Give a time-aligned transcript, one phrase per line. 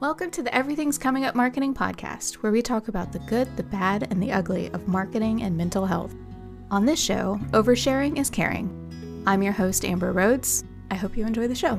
[0.00, 3.62] Welcome to the Everything's Coming Up Marketing Podcast, where we talk about the good, the
[3.62, 6.14] bad, and the ugly of marketing and mental health.
[6.70, 9.22] On this show, oversharing is caring.
[9.26, 10.64] I'm your host, Amber Rhodes.
[10.90, 11.78] I hope you enjoy the show.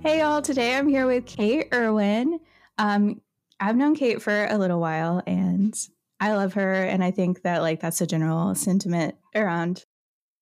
[0.00, 0.40] Hey, y'all.
[0.40, 2.40] Today I'm here with Kate Erwin.
[2.78, 3.20] Um,
[3.60, 5.74] I've known Kate for a little while and
[6.18, 6.72] I love her.
[6.72, 9.84] And I think that, like, that's a general sentiment around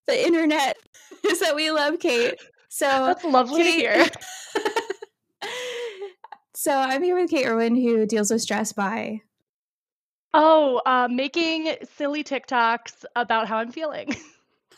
[0.07, 0.77] the internet
[1.27, 2.35] is that we love Kate.
[2.69, 4.05] So that's lovely Kate, to hear.
[6.55, 9.21] so I'm here with Kate Erwin, who deals with stress by.
[10.33, 14.15] Oh, uh, making silly TikToks about how I'm feeling.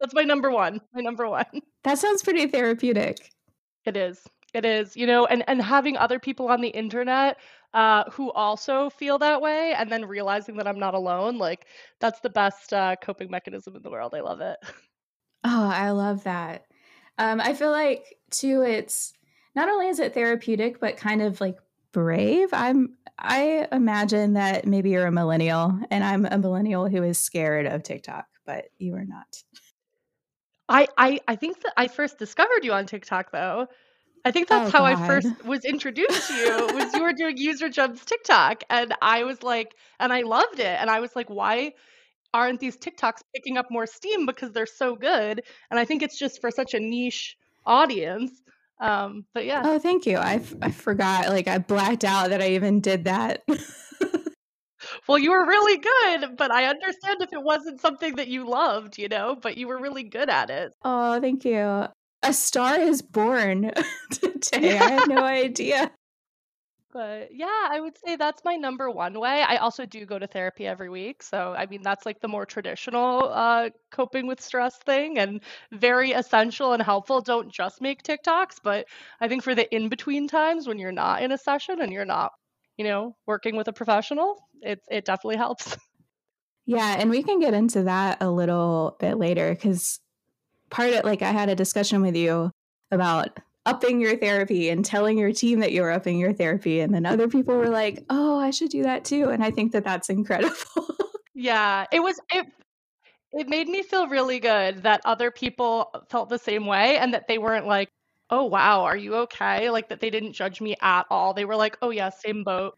[0.00, 0.80] that's my number one.
[0.94, 1.44] My number one.
[1.84, 3.32] That sounds pretty therapeutic.
[3.84, 4.26] It is.
[4.54, 4.96] It is.
[4.96, 7.38] You know, and and having other people on the internet
[7.74, 11.66] uh, who also feel that way and then realizing that I'm not alone, like
[12.00, 14.14] that's the best uh, coping mechanism in the world.
[14.14, 14.58] I love it.
[15.44, 16.66] Oh, I love that.
[17.18, 19.12] Um, I feel like too, it's
[19.54, 21.56] not only is it therapeutic, but kind of like
[21.92, 22.48] brave.
[22.52, 27.66] I'm I imagine that maybe you're a millennial and I'm a millennial who is scared
[27.66, 29.42] of TikTok, but you are not.
[30.68, 33.66] I I, I think that I first discovered you on TikTok though.
[34.24, 35.02] I think that's oh, how God.
[35.02, 39.42] I first was introduced to you was you were doing UserGems TikTok and I was
[39.42, 41.72] like and I loved it and I was like why
[42.32, 45.42] aren't these TikToks picking up more steam because they're so good?
[45.70, 48.30] And I think it's just for such a niche audience
[48.80, 49.62] um but yeah.
[49.64, 50.16] Oh thank you.
[50.18, 53.42] I, f- I forgot like I blacked out that I even did that.
[55.06, 58.98] Well you were really good but I understand if it wasn't something that you loved
[58.98, 60.72] you know but you were really good at it.
[60.84, 61.86] Oh thank you
[62.22, 63.72] a star is born
[64.10, 64.74] today.
[64.74, 64.84] Yeah.
[64.84, 65.90] I had no idea.
[66.92, 69.42] But yeah, I would say that's my number one way.
[69.42, 71.22] I also do go to therapy every week.
[71.22, 75.40] So, I mean, that's like the more traditional uh, coping with stress thing and
[75.72, 77.22] very essential and helpful.
[77.22, 78.86] Don't just make TikToks, but
[79.22, 82.04] I think for the in between times when you're not in a session and you're
[82.04, 82.32] not,
[82.76, 85.74] you know, working with a professional, it, it definitely helps.
[86.66, 86.96] Yeah.
[86.98, 89.98] And we can get into that a little bit later because
[90.72, 92.50] part of like I had a discussion with you
[92.90, 97.06] about upping your therapy and telling your team that you're upping your therapy and then
[97.06, 100.08] other people were like oh i should do that too and i think that that's
[100.10, 100.56] incredible.
[101.34, 102.46] Yeah it was it
[103.32, 107.26] it made me feel really good that other people felt the same way and that
[107.26, 107.88] they weren't like
[108.30, 109.70] oh wow are you okay?
[109.70, 111.32] Like that they didn't judge me at all.
[111.32, 112.74] They were like oh yeah same boat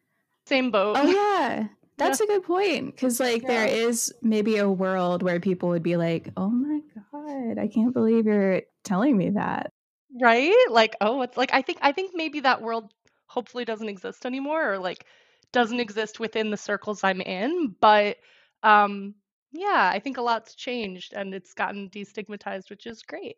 [0.46, 0.96] same boat.
[0.98, 1.66] Oh yeah
[1.96, 2.24] that's yeah.
[2.24, 3.48] a good point because like yeah.
[3.48, 6.80] there is maybe a world where people would be like oh my
[7.12, 9.72] god i can't believe you're telling me that.
[10.20, 10.54] Right?
[10.70, 12.92] Like oh it's like i think i think maybe that world
[13.26, 15.04] hopefully doesn't exist anymore or like
[15.52, 18.16] doesn't exist within the circles i'm in but
[18.62, 19.14] um
[19.52, 23.36] yeah i think a lot's changed and it's gotten destigmatized which is great.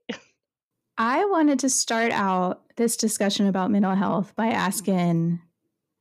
[0.99, 5.41] I wanted to start out this discussion about mental health by asking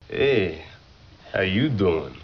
[0.10, 0.64] hey
[1.34, 2.16] how you doing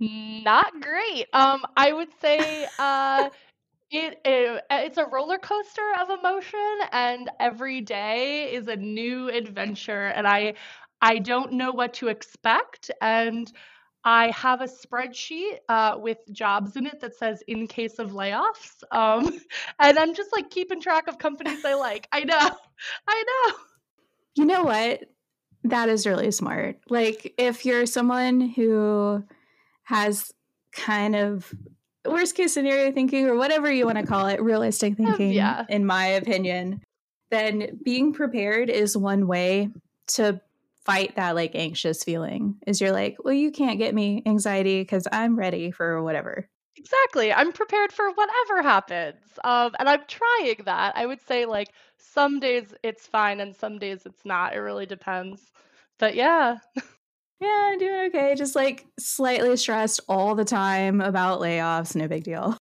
[0.00, 1.26] not great.
[1.32, 3.28] Um, I would say uh,
[3.90, 10.06] it, it it's a roller coaster of emotion, and every day is a new adventure,
[10.06, 10.54] and I
[11.00, 13.50] I don't know what to expect, and
[14.04, 18.82] I have a spreadsheet uh, with jobs in it that says in case of layoffs,
[18.92, 19.40] um,
[19.80, 22.08] and I'm just like keeping track of companies I like.
[22.12, 22.50] I know,
[23.08, 23.54] I know.
[24.36, 25.04] You know what?
[25.64, 26.78] That is really smart.
[26.88, 29.24] Like if you're someone who
[29.88, 30.30] has
[30.72, 31.50] kind of
[32.04, 35.64] worst case scenario thinking or whatever you want to call it, realistic thinking, yeah.
[35.70, 36.82] in my opinion,
[37.30, 39.70] then being prepared is one way
[40.08, 40.42] to
[40.84, 42.56] fight that like anxious feeling.
[42.66, 46.46] Is you're like, well, you can't get me anxiety because I'm ready for whatever.
[46.76, 47.32] Exactly.
[47.32, 49.22] I'm prepared for whatever happens.
[49.42, 50.98] Um, and I'm trying that.
[50.98, 54.54] I would say like some days it's fine and some days it's not.
[54.54, 55.40] It really depends.
[55.98, 56.58] But yeah.
[57.40, 58.34] Yeah, doing okay.
[58.34, 61.94] Just like slightly stressed all the time about layoffs.
[61.94, 62.56] No big deal.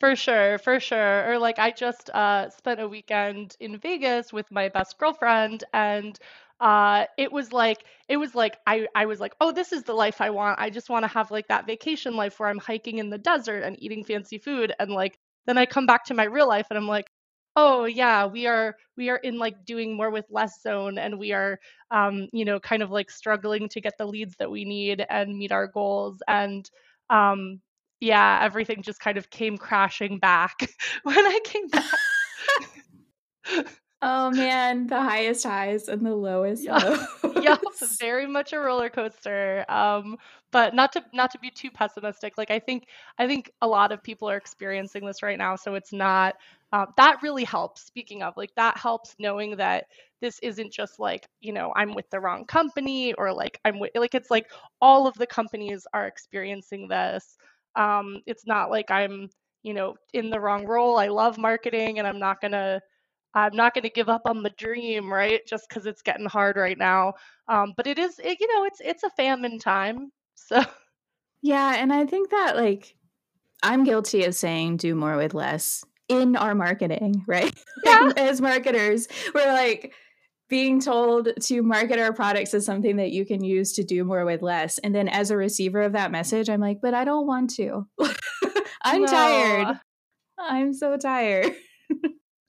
[0.00, 1.30] For sure, for sure.
[1.30, 6.18] Or like I just uh, spent a weekend in Vegas with my best girlfriend, and
[6.58, 9.92] uh, it was like it was like I I was like, oh, this is the
[9.94, 10.58] life I want.
[10.58, 13.62] I just want to have like that vacation life where I'm hiking in the desert
[13.62, 16.78] and eating fancy food, and like then I come back to my real life and
[16.78, 17.10] I'm like,
[17.56, 21.32] oh yeah we are we are in like doing more with less zone and we
[21.32, 21.58] are
[21.90, 25.36] um, you know kind of like struggling to get the leads that we need and
[25.36, 26.70] meet our goals and
[27.10, 27.60] um,
[28.00, 30.70] yeah everything just kind of came crashing back
[31.02, 31.84] when i came back
[34.02, 36.78] Oh man, the highest highs and the lowest Yeah.
[37.22, 37.44] lows.
[37.44, 37.60] Yep,
[38.00, 39.64] very much a roller coaster.
[39.68, 40.16] Um,
[40.52, 42.38] but not to not to be too pessimistic.
[42.38, 42.86] Like I think
[43.18, 46.36] I think a lot of people are experiencing this right now, so it's not
[46.72, 47.82] um, that really helps.
[47.82, 49.86] Speaking of, like that helps knowing that
[50.20, 53.90] this isn't just like you know I'm with the wrong company or like I'm with
[53.94, 54.50] like it's like
[54.80, 57.36] all of the companies are experiencing this.
[57.76, 59.30] Um, it's not like I'm
[59.62, 60.98] you know in the wrong role.
[60.98, 62.80] I love marketing and I'm not gonna
[63.34, 65.40] I'm not going to give up on the dream, right?
[65.46, 67.14] Just because it's getting hard right now.
[67.46, 70.10] Um, but it is, it, you know, it's it's a famine time.
[70.34, 70.62] So
[71.42, 72.96] Yeah, and I think that like
[73.62, 77.56] I'm guilty of saying do more with less in our marketing, right?
[77.84, 79.94] yeah, as marketers, we're like
[80.48, 84.24] being told to market our products as something that you can use to do more
[84.24, 84.78] with less.
[84.78, 87.86] And then as a receiver of that message, I'm like, but I don't want to.
[88.82, 89.78] I'm tired.
[90.38, 91.54] I'm so tired.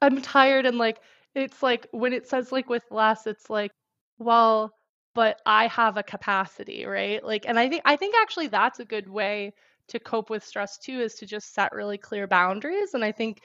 [0.02, 0.98] I'm tired and like
[1.36, 3.72] it's like when it says like with less, it's like,
[4.18, 4.74] well,
[5.14, 7.24] but I have a capacity, right?
[7.24, 9.54] Like, and I think I think actually that's a good way
[9.92, 12.94] to cope with stress too, is to just set really clear boundaries.
[12.94, 13.40] And I think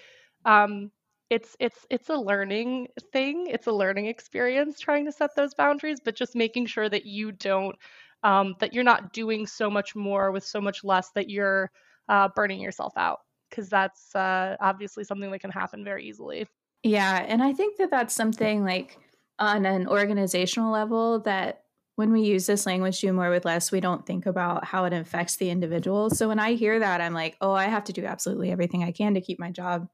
[0.45, 0.91] um,
[1.31, 3.47] it's it's it's a learning thing.
[3.49, 7.33] It's a learning experience trying to set those boundaries, but just making sure that you
[7.33, 7.77] don't
[8.23, 11.71] um, that you're not doing so much more with so much less that you're
[12.09, 13.21] uh, burning yourself out
[13.51, 16.47] because that's uh, obviously something that can happen very easily.
[16.83, 18.99] Yeah, and I think that that's something like
[19.39, 21.63] on an organizational level that
[21.97, 24.93] when we use this language do more with less, we don't think about how it
[24.93, 26.11] affects the individual.
[26.11, 28.93] So when I hear that, I'm like, oh, I have to do absolutely everything I
[28.93, 29.89] can to keep my job.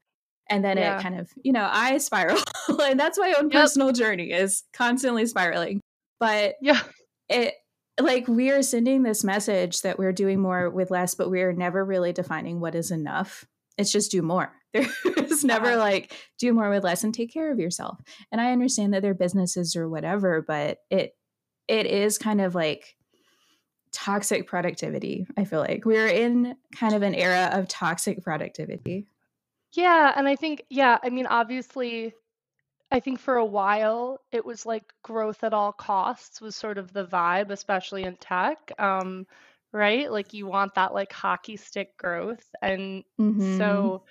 [0.49, 2.37] And then it kind of, you know, I spiral.
[2.67, 3.61] and that's my own Yep.
[3.61, 5.79] personal journey is constantly spiraling.
[6.19, 6.81] But Yeah.
[7.29, 7.55] it
[8.01, 11.85] like we are sending this message that we're doing more with less, but we're never
[11.85, 13.45] really defining what is enough.
[13.77, 14.51] It's just do more.
[14.73, 15.75] There's never Yeah.
[15.77, 17.99] like do more with less and take care of yourself.
[18.31, 21.13] And I understand that they're businesses or whatever, but it
[21.67, 22.97] it is kind of like
[23.91, 25.27] toxic productivity.
[25.37, 29.07] I feel like we're in kind of an era of toxic productivity.
[29.73, 32.13] Yeah, and I think yeah, I mean obviously
[32.91, 36.93] I think for a while it was like growth at all costs was sort of
[36.93, 38.71] the vibe, especially in tech.
[38.79, 39.27] Um,
[39.73, 40.11] right?
[40.11, 42.45] Like you want that like hockey stick growth.
[42.61, 44.05] And hmm so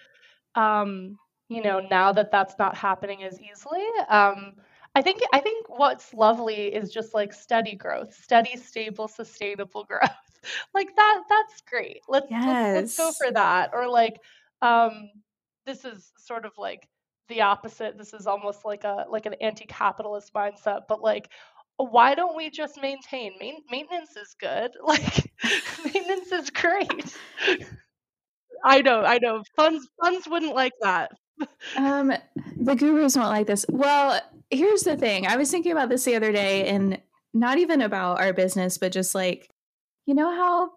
[0.56, 1.19] um,
[1.49, 4.56] you know, now that that's not happening as easily, um,
[4.94, 10.10] I think I think what's lovely is just like steady growth, steady, stable, sustainable growth.
[10.74, 12.00] Like that, that's great.
[12.08, 13.70] Let's let's let's go for that.
[13.72, 14.18] Or like,
[14.60, 15.10] um,
[15.66, 16.88] this is sort of like
[17.28, 17.96] the opposite.
[17.96, 21.30] This is almost like a like an anti-capitalist mindset, but like,
[21.76, 23.32] why don't we just maintain?
[23.40, 24.72] Main, maintenance is good.
[24.84, 25.32] Like,
[25.84, 27.16] maintenance is great.
[28.64, 29.42] I know, I know.
[29.56, 31.12] Funds funds wouldn't like that.
[31.76, 32.12] Um,
[32.56, 33.64] the gurus won't like this.
[33.68, 34.20] Well,
[34.52, 35.26] here's the thing.
[35.26, 37.00] I was thinking about this the other day, and
[37.34, 39.50] not even about our business, but just like,
[40.06, 40.72] you know how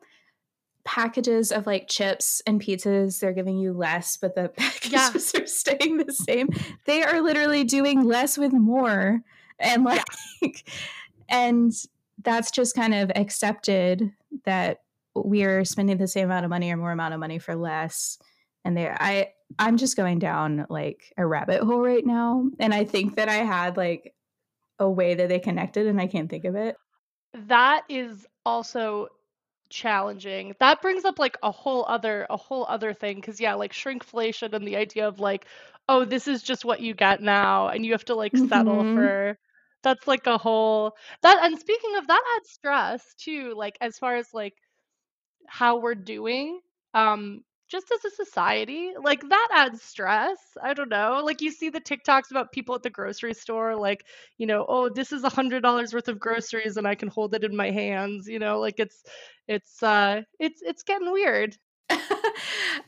[0.86, 4.52] packages of like chips and pizzas, they're giving you less, but the
[4.90, 6.50] Yeah, packages are staying the same.
[6.86, 9.22] They are literally doing less with more.
[9.60, 10.04] And yeah,
[10.42, 10.70] like,
[11.28, 11.74] and
[12.22, 14.12] that's just kind of accepted
[14.46, 14.82] that
[15.16, 18.18] we're spending the same amount of money or more amount of money for less
[18.66, 22.84] and there i i'm just going down like a rabbit hole right now and i
[22.84, 24.14] think that i had like
[24.80, 26.78] a way that they connected and i can't think of it
[27.48, 29.08] that is also
[29.70, 30.56] challenging.
[30.60, 34.54] That brings up like a whole other a whole other thing because yeah, like shrinkflation
[34.54, 35.46] and the idea of like,
[35.90, 38.94] oh, this is just what you get now, and you have to like settle hmm
[38.94, 39.38] for.
[39.84, 41.40] That's like a whole that.
[41.44, 43.54] And speaking of that, adds stress too.
[43.56, 44.56] Like as far as like
[45.48, 46.60] how we're doing
[46.94, 51.70] um just as a society like that adds stress i don't know like you see
[51.70, 54.06] the tiktoks about people at the grocery store like
[54.38, 57.34] you know oh this is a hundred dollars worth of groceries and i can hold
[57.34, 59.04] it in my hands you know like it's
[59.48, 61.56] it's uh it's it's getting weird.
[61.90, 62.00] I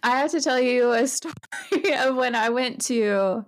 [0.03, 1.33] have to tell you a story
[1.93, 3.43] of when i went to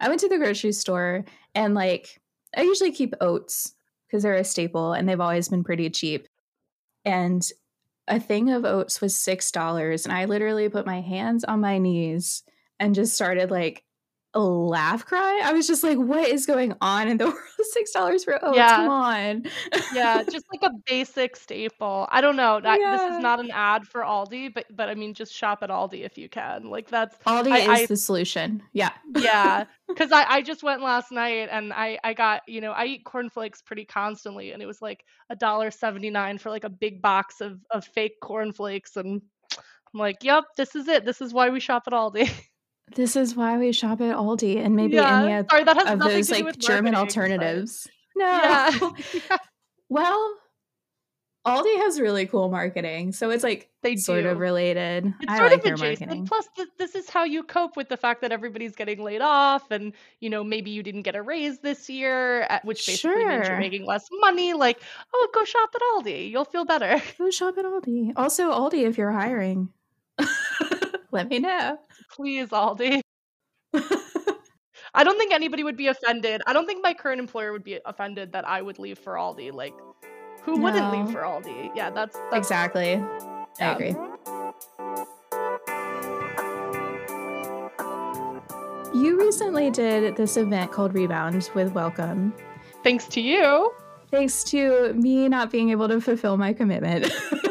[0.00, 2.20] i went to the grocery store and like
[2.56, 3.74] i usually keep oats
[4.08, 6.26] because they're a staple and they've always been pretty cheap.
[7.04, 7.42] And
[8.08, 11.78] a thing of oats was six dollars and i literally put my hands on my
[11.78, 12.42] knees
[12.80, 13.84] and just started like
[14.34, 15.40] laugh cry?
[15.42, 17.38] I was just like what is going on in the world?
[17.60, 18.88] Six dollars for oh, come yeah.
[18.88, 19.44] on.
[19.94, 22.06] Yeah just like a basic staple.
[22.10, 25.14] I don't know that this is not an ad for aldi but but i mean
[25.14, 26.70] just shop at aldi if you can.
[26.70, 28.62] Like that's aldi i is i the solution.
[28.72, 28.90] Yeah.
[29.16, 32.84] Yeah, because I, I just went last night and I, I got, you know, I
[32.84, 36.70] eat cornflakes pretty constantly and it was like a dollar seventy nine for like a
[36.70, 39.22] big box of, of fake cornflakes and
[39.94, 41.04] I'm like, yep, this is it.
[41.04, 42.30] This is why we shop at Aldi.
[42.94, 45.22] This is why we shop at Aldi and maybe Yeah.
[45.22, 46.98] any of Sorry, that has of those like German marketing, but
[47.44, 47.88] alternatives.
[48.16, 48.26] No.
[48.26, 48.70] yeah.
[49.30, 49.36] Yeah.
[49.88, 50.34] Well,
[51.46, 55.14] Aldi has really cool marketing, so it's like They sort of related.
[55.20, 56.00] It's I sort like of adjacent.
[56.00, 56.26] marketing.
[56.26, 59.70] Plus, th- this is how you cope with the fact that everybody's getting laid off,
[59.70, 63.56] and you know maybe you didn't get a raise this year, which basically means you're
[63.58, 64.52] making less money.
[64.52, 64.78] Like,
[65.14, 66.30] oh, go shop at Aldi.
[66.30, 67.00] You'll feel better.
[67.16, 68.12] Go shop at Aldi.
[68.16, 69.70] Also, Aldi, if you're hiring,
[71.12, 71.78] let me know.
[72.18, 73.00] Please, Aldi.
[74.94, 76.42] I don't think anybody would be offended.
[76.48, 79.52] I don't think my current employer would be offended that I would leave for Aldi.
[79.52, 79.72] Like,
[80.42, 81.12] who wouldn't leave No.
[81.12, 81.70] for Aldi?
[81.76, 83.00] Yeah, that's, that's exactly.
[83.60, 83.94] I agree.
[89.00, 92.34] You recently did this event called Rebound with Welcome.
[92.82, 93.72] Thanks to you.
[94.10, 97.12] Thanks to me not being able to fulfill my commitment.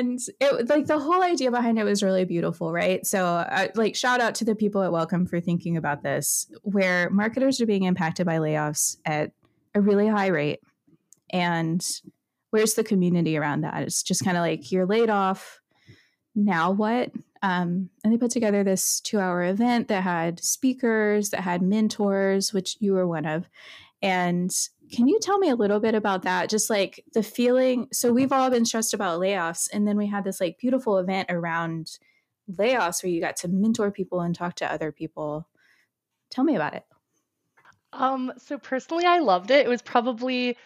[0.00, 3.06] and it like the whole idea behind it was really beautiful right?
[3.06, 7.10] So uh, like shout out to the people at welcome for thinking about this where
[7.10, 9.32] marketers are being impacted by layoffs at
[9.74, 10.60] a really high rate.
[11.30, 11.86] And
[12.50, 13.82] where's the community around that?
[13.82, 15.60] It's just kind of like you're laid off.
[16.34, 17.12] Now what?
[17.42, 22.52] Um, and they put together this two hour event that had speakers that had mentors
[22.52, 23.48] which you were one of
[24.02, 24.50] and
[24.92, 26.50] can you tell me a little bit about that?
[26.50, 27.88] Just like the feeling.
[27.92, 31.30] So we've all been stressed about layoffs, and then we had this like beautiful event
[31.30, 31.98] around
[32.50, 35.48] layoffs where you got to mentor people and talk to other people.
[36.30, 36.84] Tell me about it.
[37.92, 39.66] Um, so personally, I loved it.
[39.66, 40.56] It was probably,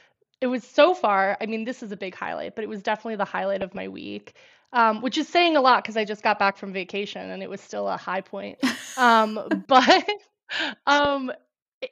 [0.41, 3.17] it was so far, I mean, this is a big highlight, but it was definitely
[3.17, 4.35] the highlight of my week,
[4.73, 7.49] um, which is saying a lot because I just got back from vacation and it
[7.49, 8.59] was still a high point.
[8.97, 10.09] Um, but
[10.87, 11.33] um,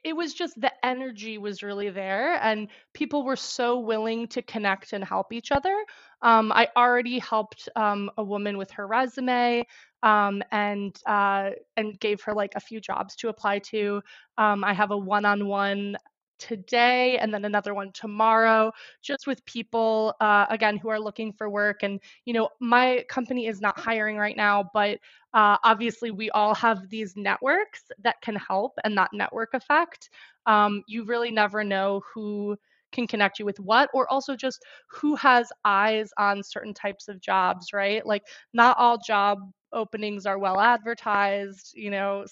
[0.04, 4.92] it, was just the energy was really there and people were so willing to connect
[4.92, 5.74] and help each other.
[6.22, 9.66] Um, I already helped um, a woman with her resume
[10.02, 14.02] um, and uh, and gave her like a few jobs to apply to.
[14.38, 15.96] Um, I have a one-on-one
[16.42, 18.72] today and then another one tomorrow
[19.02, 21.82] just with people uh, again who are looking for work.
[21.82, 24.98] And you know my company is not hiring right now but
[25.34, 30.10] uh, obviously we all have these networks that can help and that network effect.
[30.46, 32.56] Um, you really never know who
[32.92, 37.20] can connect you with what or also just who has eyes on certain types of
[37.20, 38.04] jobs right?
[38.06, 39.38] Like not all job
[39.72, 42.26] openings are well advertised you know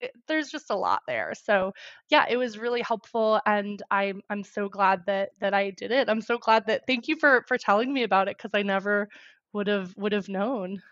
[0.00, 1.72] it, there's just a lot there so
[2.10, 6.08] yeah it was really helpful and i'm i'm so glad that that i did it
[6.08, 9.08] i'm so glad that thank you for for telling me about it because i never
[9.52, 10.82] would have would have known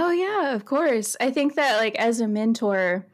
[0.00, 1.16] Oh yeah, of course.
[1.20, 3.04] I think that like as a mentor,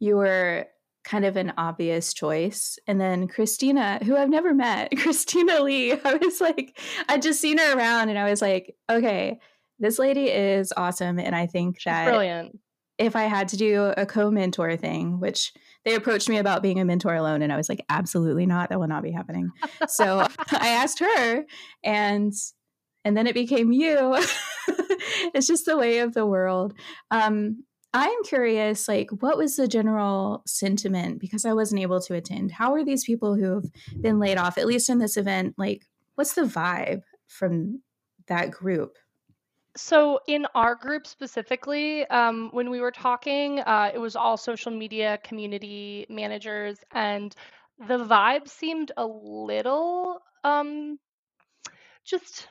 [0.00, 0.66] you were
[1.04, 2.80] kind of an obvious choice.
[2.88, 7.58] And then Christina, who I've never met, Christina Lee, I was like, I'd just seen
[7.58, 9.38] her around and I was like, okay,
[9.78, 11.20] this lady is awesome.
[11.20, 12.58] And I think she's that brilliant
[12.98, 15.52] if I had to do a co mentor thing, which
[15.84, 18.68] they approached me about being a mentor alone, and I was like, absolutely not.
[18.68, 19.50] That will not be happening.
[19.88, 20.20] So
[20.52, 21.44] I asked her,
[21.82, 22.32] and
[23.04, 24.16] and then it became you.
[25.34, 26.74] it's just the way of the world.
[27.10, 31.20] Um, I'm curious, like, what was the general sentiment?
[31.20, 32.52] Because I wasn't able to attend.
[32.52, 33.64] How are these people who have
[34.00, 37.82] been laid off, at least in this event, like, what's the vibe from
[38.28, 38.96] that group?
[39.76, 44.70] So in our group specifically, um, when we were talking, uh, it was all social
[44.72, 47.34] media community managers, and
[47.78, 50.98] the vibe seemed a little um,
[52.04, 52.48] just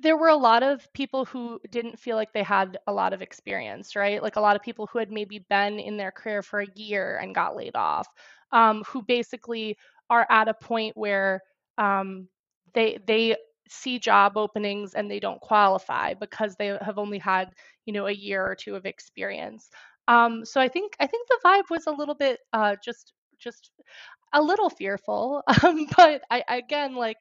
[0.00, 3.22] there were a lot of people who didn't feel like they had a lot of
[3.22, 4.22] experience, right?
[4.22, 7.18] Like a lot of people who had maybe been in their career for a year
[7.22, 8.06] and got laid off,
[8.52, 9.76] um, who basically
[10.10, 11.42] are at a point where
[11.78, 12.28] um,
[12.74, 13.36] they they
[13.68, 17.50] see job openings and they don't qualify because they have only had
[17.86, 19.70] you know a year or two of experience.
[20.08, 23.70] Um, so I think I think the vibe was a little bit uh, just just
[24.32, 27.18] a little fearful, um, but I again like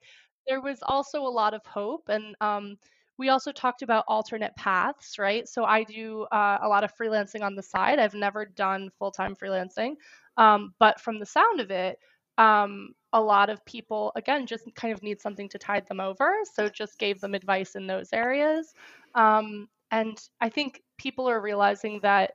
[0.47, 2.77] there was also a lot of hope and um,
[3.17, 7.41] we also talked about alternate paths right so i do uh, a lot of freelancing
[7.41, 9.95] on the side i've never done full-time freelancing
[10.37, 11.97] um, but from the sound of it
[12.37, 16.33] um, a lot of people again just kind of need something to tide them over
[16.53, 18.73] so just gave them advice in those areas.
[19.15, 22.31] Um, and i think people are realizing that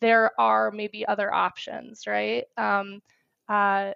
[0.00, 2.44] there are maybe other options right?
[2.56, 3.00] Um,
[3.48, 3.92] uh,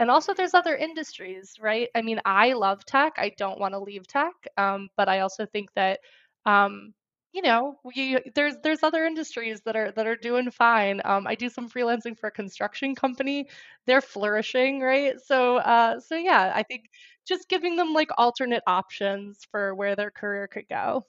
[0.00, 1.88] and also there's other industries right?
[1.94, 3.14] I mean i love tech.
[3.18, 6.00] I don't want to leave tech um, but i also think that
[6.46, 6.94] um,
[7.32, 11.34] you know we, there's there's other industries that are that are doing fine um, i
[11.34, 13.48] do some freelancing for a construction company
[13.86, 16.84] they're flourishing right so uh, so yeah i think
[17.26, 21.04] just giving them like alternate options for where their career could go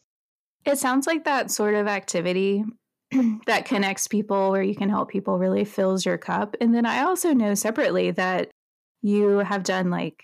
[0.65, 2.63] It sounds like that sort of activity
[3.47, 6.55] that connects people where you can help people really fills your cup.
[6.61, 8.49] And then I also know separately that
[9.01, 10.23] you have done like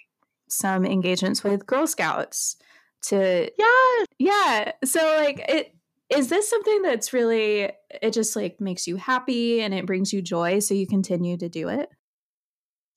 [0.50, 2.58] some engagements with Girl Scouts
[3.04, 4.72] to yeah yeah.
[4.84, 5.75] So like it
[6.10, 7.72] is this something that's really
[8.02, 11.50] it just like makes you happy and it brings you joy so you continue to
[11.50, 11.90] do it?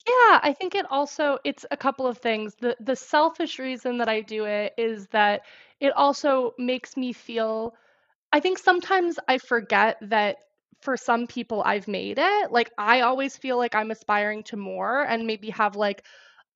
[0.07, 2.55] Yeah, I think it also it's a couple of things.
[2.55, 5.45] The the selfish reason that I do it is that
[5.79, 7.75] it also makes me feel
[8.33, 10.37] I think sometimes I forget that
[10.81, 12.51] for some people I've made it.
[12.51, 16.05] Like I always feel like I'm aspiring to more and maybe have like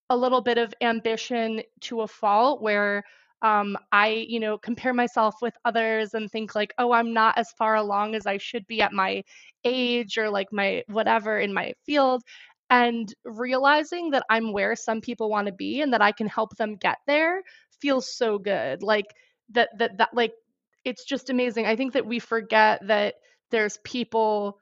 [0.10, 3.04] a little bit of ambition to a fault where
[3.44, 7.52] um, I, you know, compare myself with others and think like, oh, I'm not as
[7.52, 9.24] far along as I should be at my
[9.66, 12.24] age or like my whatever in my field.
[12.70, 16.56] And realizing that I'm where some people want to be and that I can help
[16.58, 17.44] them get there
[17.82, 18.82] feels so good.
[18.82, 19.06] Like
[19.52, 20.34] that, that, that, like,
[20.86, 21.66] it's just amazing.
[21.66, 23.16] I think that we forget that
[23.52, 24.58] there's people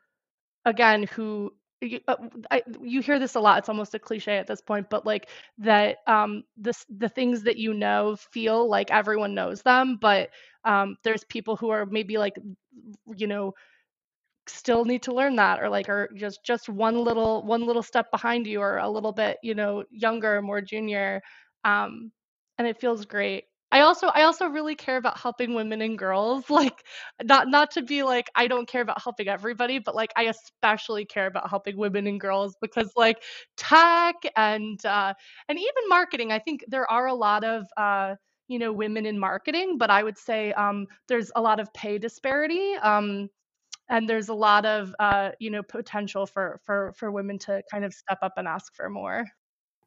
[0.66, 2.16] again who you, uh,
[2.52, 5.30] I, you hear this a lot it's almost a cliche at this point but like
[5.60, 10.30] that um this the things that you know feel like everyone knows them but
[10.66, 12.36] um there's people who are maybe like
[13.16, 13.54] you know
[14.48, 18.12] still need to learn that or like are just just one little one little step
[18.12, 21.22] behind you or a little bit you know younger more junior
[21.64, 22.12] um
[22.58, 26.50] and it feels great I also I also really care about helping women and girls
[26.50, 26.84] like
[27.24, 31.06] not not to be like I don't care about helping everybody but like I especially
[31.06, 33.24] care about helping women and girls because like
[33.58, 35.14] tech and uh
[35.48, 38.16] and even marketing I think there are a lot of uh
[38.48, 41.98] you know women in marketing but I would say um there's a lot of pay
[41.98, 43.30] disparity um
[43.90, 47.86] and there's a lot of uh, you know potential for for for women to kind
[47.86, 49.26] of step up and ask for more.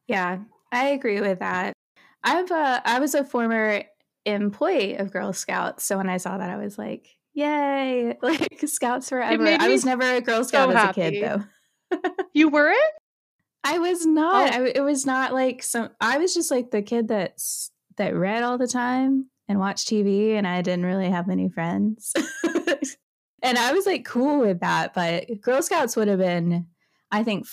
[0.07, 0.39] Yeah,
[0.71, 1.73] I agree with that.
[2.25, 3.83] I've uh, I was a former
[4.25, 8.17] employee of Girl Scouts, so when I saw that, I was like, "Yay!
[8.21, 11.99] Like Scouts forever!" I was never a Girl Scout so as a kid, though.
[12.33, 12.79] you weren't?
[13.63, 14.53] I was not.
[14.53, 14.63] Oh.
[14.63, 15.89] I, it was not like some.
[16.01, 20.31] I was just like the kid that's that read all the time and watched TV,
[20.31, 22.11] and I didn't really have many friends.
[23.43, 24.95] and I was like cool with that.
[24.95, 26.65] But Girl Scouts would have been,
[27.11, 27.45] I think,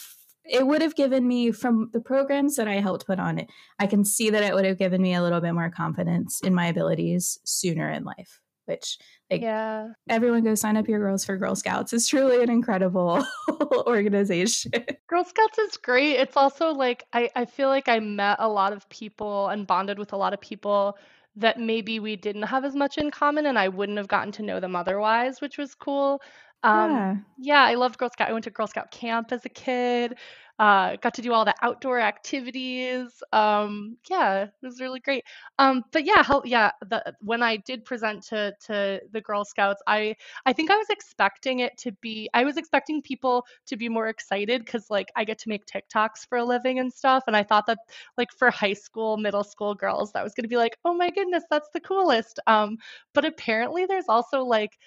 [0.44, 3.48] it would have given me from the programs that I helped put on it.
[3.78, 6.54] I can see that it would have given me a little bit more confidence in
[6.54, 8.40] my abilities sooner in life.
[8.66, 11.92] Which, like, yeah, everyone go sign up your girls for Girl Scouts.
[11.92, 13.26] It's truly an incredible
[13.86, 14.70] organization.
[15.08, 16.14] Girl Scouts is great.
[16.14, 19.98] It's also like I, I feel like I met a lot of people and bonded
[19.98, 20.96] with a lot of people
[21.34, 24.42] that maybe we didn't have as much in common and I wouldn't have gotten to
[24.42, 26.20] know them otherwise, which was cool.
[26.62, 27.16] Um, yeah.
[27.38, 28.28] yeah, I loved Girl Scout.
[28.28, 30.16] I went to Girl Scout camp as a kid.
[30.58, 33.20] Uh, got to do all the outdoor activities.
[33.32, 35.24] Um, yeah, it was really great.
[35.58, 39.82] Um, but yeah, how, yeah, the, when I did present to to the Girl Scouts,
[39.88, 40.14] I
[40.46, 42.28] I think I was expecting it to be.
[42.34, 46.28] I was expecting people to be more excited because like I get to make TikToks
[46.28, 47.78] for a living and stuff, and I thought that
[48.16, 51.10] like for high school, middle school girls, that was going to be like, oh my
[51.10, 52.38] goodness, that's the coolest.
[52.46, 52.76] Um,
[53.14, 54.78] but apparently, there's also like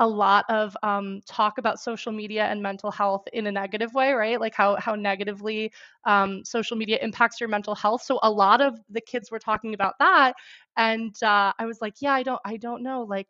[0.00, 4.12] a lot of um, talk about social media and mental health in a negative way,
[4.12, 4.40] right?
[4.40, 5.72] Like how how negatively
[6.04, 8.02] um, social media impacts your mental health.
[8.02, 10.34] So a lot of the kids were talking about that,
[10.76, 13.28] and uh, I was like, yeah, I don't, I don't know, like.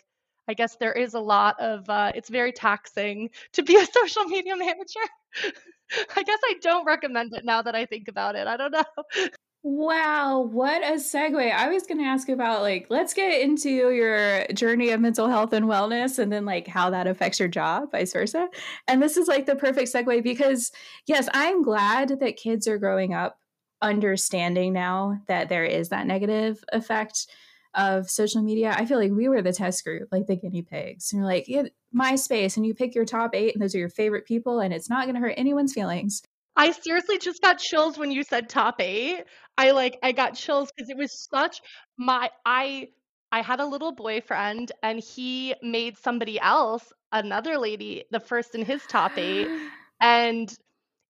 [0.50, 4.24] I guess there is a lot of uh, it's very taxing to be a social
[4.24, 5.00] media manager.
[6.16, 8.46] I guess I don't recommend it now that I think about it.
[8.46, 8.84] I don't know.
[9.64, 11.52] Wow, what a segue.
[11.52, 15.52] I was going to ask about like let's get into your journey of mental health
[15.52, 18.48] and wellness and then like how that affects your job, vice versa.
[18.86, 20.70] And this is like the perfect segue because
[21.06, 23.38] yes, I'm glad that kids are growing up
[23.82, 27.26] understanding now that there is that negative effect
[27.74, 28.74] of social media.
[28.76, 31.12] I feel like we were the test group, like the guinea pigs.
[31.12, 33.88] And you're like, yeah, MySpace, and you pick your top eight, and those are your
[33.88, 36.22] favorite people, and it's not going to hurt anyone's feelings.
[36.58, 39.22] I seriously just got chills when you said top 8.
[39.56, 41.62] I like I got chills because it was such
[41.96, 42.88] my I
[43.30, 48.64] I had a little boyfriend and he made somebody else, another lady, the first in
[48.64, 49.48] his top 8
[50.00, 50.52] and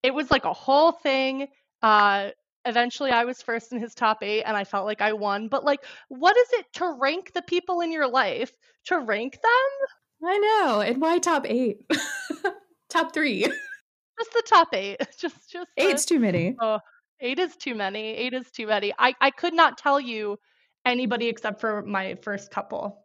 [0.02, 1.48] it was like a whole thing.
[1.82, 2.30] Uh
[2.66, 5.48] eventually I was first in his top 8 and I felt like I won.
[5.48, 8.52] But like what is it to rank the people in your life?
[8.86, 10.28] To rank them?
[10.30, 10.80] I know.
[10.82, 11.90] And why top 8?
[12.90, 13.46] top 3.
[14.18, 14.98] Just the top eight.
[15.18, 16.56] Just just the, eight's too many.
[16.60, 16.80] Oh,
[17.20, 18.14] eight is too many.
[18.14, 18.92] Eight is too many.
[18.98, 20.38] I I could not tell you
[20.84, 21.30] anybody mm-hmm.
[21.30, 23.04] except for my first couple.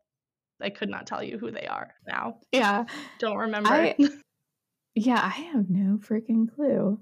[0.62, 2.38] I could not tell you who they are now.
[2.52, 2.86] Yeah.
[3.20, 3.70] Don't remember.
[3.70, 3.96] I,
[4.96, 7.00] yeah, I have no freaking clue.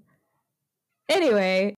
[1.10, 1.76] Anyway,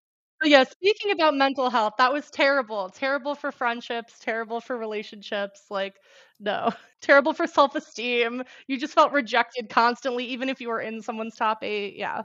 [0.49, 2.89] yeah, speaking about mental health, that was terrible.
[2.89, 5.65] Terrible for friendships, terrible for relationships.
[5.69, 5.95] Like,
[6.39, 8.43] no, terrible for self esteem.
[8.67, 11.95] You just felt rejected constantly, even if you were in someone's top eight.
[11.95, 12.23] Yeah.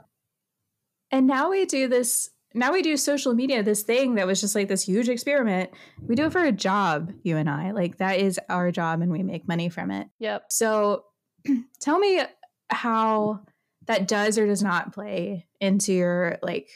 [1.11, 4.55] And now we do this, now we do social media, this thing that was just
[4.55, 5.71] like this huge experiment.
[6.05, 7.71] We do it for a job, you and I.
[7.71, 10.07] Like, that is our job, and we make money from it.
[10.19, 10.45] Yep.
[10.51, 11.05] So
[11.79, 12.21] tell me
[12.69, 13.41] how
[13.87, 16.69] that does or does not play into your like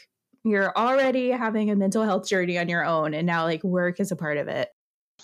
[0.44, 4.12] you're already having a mental health journey on your own and now like work is
[4.12, 4.68] a part of it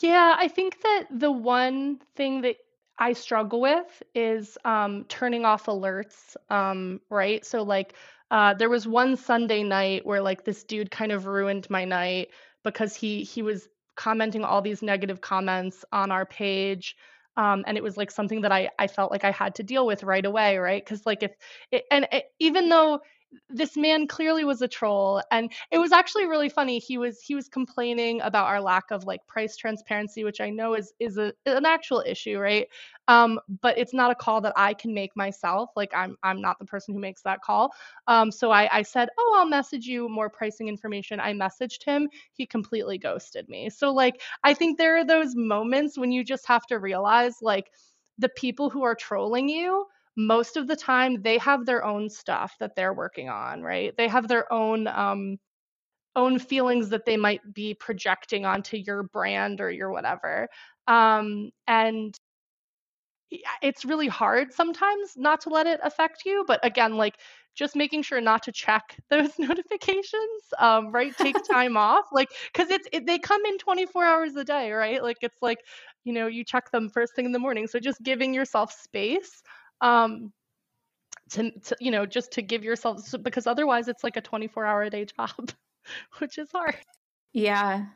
[0.01, 2.57] yeah i think that the one thing that
[2.99, 7.95] i struggle with is um, turning off alerts um, right so like
[8.31, 12.29] uh, there was one sunday night where like this dude kind of ruined my night
[12.65, 16.97] because he he was commenting all these negative comments on our page
[17.37, 19.87] um, and it was like something that I I felt like I had to deal
[19.87, 20.85] with right away, right?
[20.85, 21.33] Because like if
[21.71, 23.01] it, and it, even though
[23.49, 27.35] this man clearly was a troll and it was actually really funny he was he
[27.35, 31.33] was complaining about our lack of like price transparency which i know is is a,
[31.47, 32.67] an actual issue right?
[33.09, 36.59] Um, but it's not a call that i can make myself like i'm i'm not
[36.59, 37.73] the person who makes that call.
[38.07, 41.21] Um, so I, I said oh i'll message you more pricing information.
[41.21, 43.71] I messaged him he completely ghosted me.
[43.71, 47.71] So like i think there are those moments when you just have to realize like
[48.19, 52.55] the people who are trolling you most of the time they have their own stuff
[52.61, 53.95] that they're working on, right?
[53.97, 55.39] They have their own um
[56.17, 60.49] own feelings that they might be projecting onto your brand or your whatever.
[60.89, 62.15] Um and
[63.63, 67.15] it's really hard sometimes not to let it affect you, but again like
[67.55, 72.71] just making sure not to check those notifications um, right take time off like because
[72.71, 75.59] it's it, they come in 24 hours a day right like it's like
[76.05, 79.43] you know you check them first thing in the morning so just giving yourself space
[79.81, 80.33] um
[81.31, 84.83] to, to you know just to give yourself because otherwise it's like a 24 hour
[84.83, 85.53] a day job
[86.19, 86.77] which is hard
[87.33, 87.87] yeah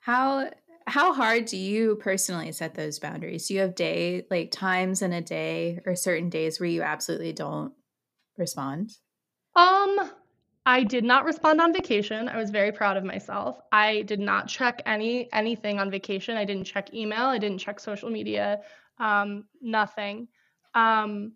[0.00, 0.50] how
[0.86, 5.12] how hard do you personally set those boundaries do you have day like times in
[5.12, 7.72] a day or certain days where you absolutely don't
[8.36, 8.90] respond
[9.54, 10.10] um
[10.66, 12.28] I did not respond on vacation.
[12.28, 13.60] I was very proud of myself.
[13.70, 16.36] I did not check any anything on vacation.
[16.36, 17.26] I didn't check email.
[17.26, 18.60] I didn't check social media.
[18.98, 20.28] Um, nothing.
[20.74, 21.32] Um,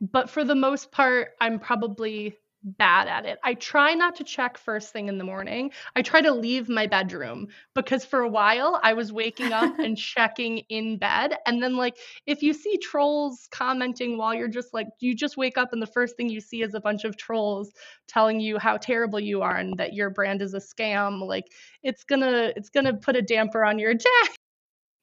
[0.00, 3.38] but for the most part, I'm probably bad at it.
[3.44, 5.70] I try not to check first thing in the morning.
[5.94, 9.96] I try to leave my bedroom because for a while I was waking up and
[9.96, 11.36] checking in bed.
[11.46, 15.56] And then, like, if you see trolls commenting while you're just like, you just wake
[15.56, 17.72] up and the first thing you see is a bunch of trolls
[18.08, 21.46] telling you how terrible you are and that your brand is a scam, like,
[21.82, 24.08] it's gonna, it's gonna put a damper on your day.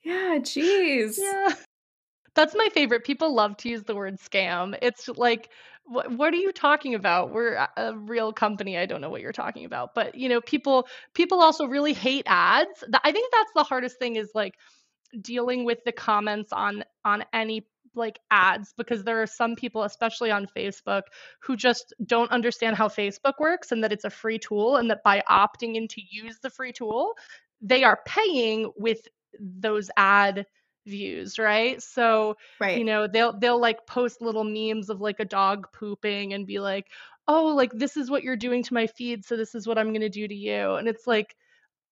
[0.04, 1.18] Yeah, jeez.
[1.20, 1.54] Yeah.
[2.36, 3.06] That's my favorite.
[3.06, 4.78] People love to use the word scam.
[4.82, 5.50] It's like,
[5.86, 7.32] what, what are you talking about?
[7.32, 8.78] We're a real company.
[8.78, 9.96] I don't know what you're talking about.
[9.96, 12.84] But, you know, people people also really hate ads.
[13.04, 14.56] I think that's the hardest thing is like
[15.22, 20.32] dealing with the comments on on any like ads because there are some people especially
[20.32, 21.04] on Facebook
[21.42, 25.04] who just don't understand how Facebook works and that it's a free tool and that
[25.04, 27.14] by opting in to use the free tool
[27.62, 29.08] they are paying with
[29.40, 30.46] those ad
[30.86, 31.82] views right?
[31.82, 32.78] So right.
[32.78, 36.60] you know they'll they'll like post little memes of like a dog pooping and be
[36.60, 36.88] like
[37.28, 39.88] oh like this is what you're doing to my feed so this is what i'm
[39.88, 40.76] going to do to you.
[40.76, 41.36] And it's like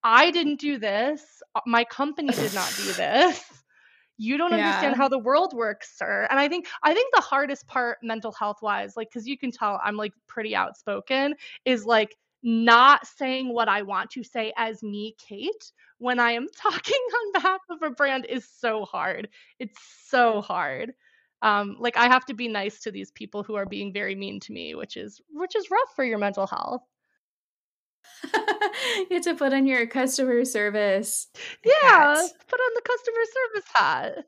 [0.03, 1.23] i didn't do this.
[1.55, 3.43] Uh, my company did not do this.
[4.17, 4.67] You don't yeah.
[4.67, 6.27] understand how the world works sir.
[6.29, 9.51] And i think i think the hardest part mental health wise like because you can
[9.51, 14.83] tell i'm like pretty outspoken is like not saying what i want to say as
[14.83, 15.71] me kate
[16.03, 19.29] when I am talking on behalf of a brand is so hard.
[19.57, 20.93] It's so hard.
[21.41, 24.39] Um, like I have to be nice to these people who are being very mean
[24.41, 26.83] to me, which is which is rough for your mental health.
[28.33, 31.27] you have to put on your customer service.
[31.65, 32.31] Yeah, hat.
[32.47, 34.25] put on the customer service hat.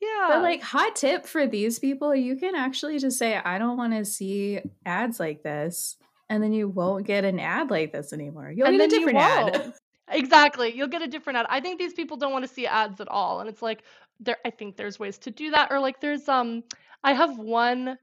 [0.00, 0.26] Yeah.
[0.28, 3.92] But like hot tip for these people, you can actually just say, I don't want
[3.92, 5.96] to see ads like this.
[6.30, 8.50] And then you won't get an ad like this anymore.
[8.50, 9.74] You'll and get a different ad.
[10.12, 10.74] Exactly.
[10.74, 11.46] You'll get a different ad.
[11.48, 13.38] I think these people don't want to see ads at all.
[13.38, 13.84] And it's like
[14.18, 15.70] there I think there's ways to do that.
[15.70, 16.64] Or like there's um
[17.04, 17.96] I have one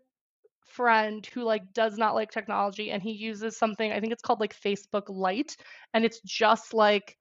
[0.62, 4.40] friend who like does not like technology and he uses something, I think it's called
[4.40, 5.58] like Facebook Lite.
[5.94, 7.18] And it's just like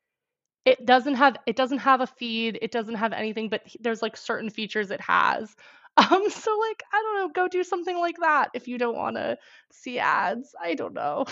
[0.64, 4.16] it doesn't have it doesn't have a feed, it doesn't have anything, but there's like
[4.16, 5.54] certain features it has.
[5.98, 9.16] Um, so like I don't know, go do something like that if you don't want
[9.16, 9.38] to
[9.72, 10.54] see ads.
[10.60, 11.24] I don't know.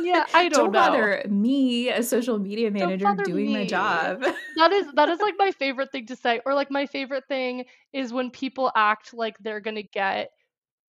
[0.00, 0.80] yeah, I don't, don't know.
[0.80, 3.52] bother me, a social media manager, doing me.
[3.52, 4.22] my job.
[4.56, 6.40] that is that is like my favorite thing to say.
[6.46, 10.30] Or like my favorite thing is when people act like they're gonna get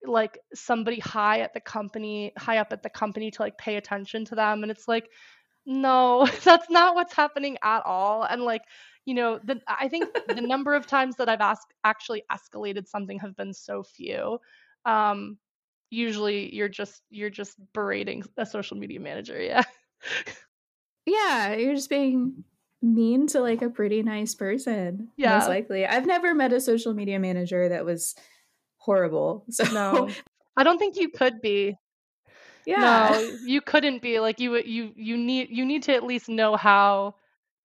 [0.08, 4.26] like somebody high at the company, high up at the company to like pay attention
[4.26, 4.64] to them.
[4.64, 5.10] And it's like,
[5.66, 8.24] no, that's not what's happening at all.
[8.24, 8.62] And like,
[9.06, 13.20] you know, the I think the number of times that I've asked actually escalated something
[13.20, 14.40] have been so few.
[14.86, 15.38] Um,
[15.92, 19.64] usually you're just you're just berating a social media manager, yeah.
[21.06, 22.44] Yeah, you're just being
[22.82, 25.10] mean to like a pretty nice person.
[25.18, 25.38] Yeah.
[25.38, 25.86] Most likely.
[25.86, 28.16] I've never met a social media manager that was
[28.78, 29.46] horrible.
[29.52, 30.10] So No.
[30.58, 31.78] I don't think you could be.
[32.66, 33.10] yeah.
[33.12, 34.20] No, you couldn't be.
[34.20, 37.16] Like you you you need you need to at least know how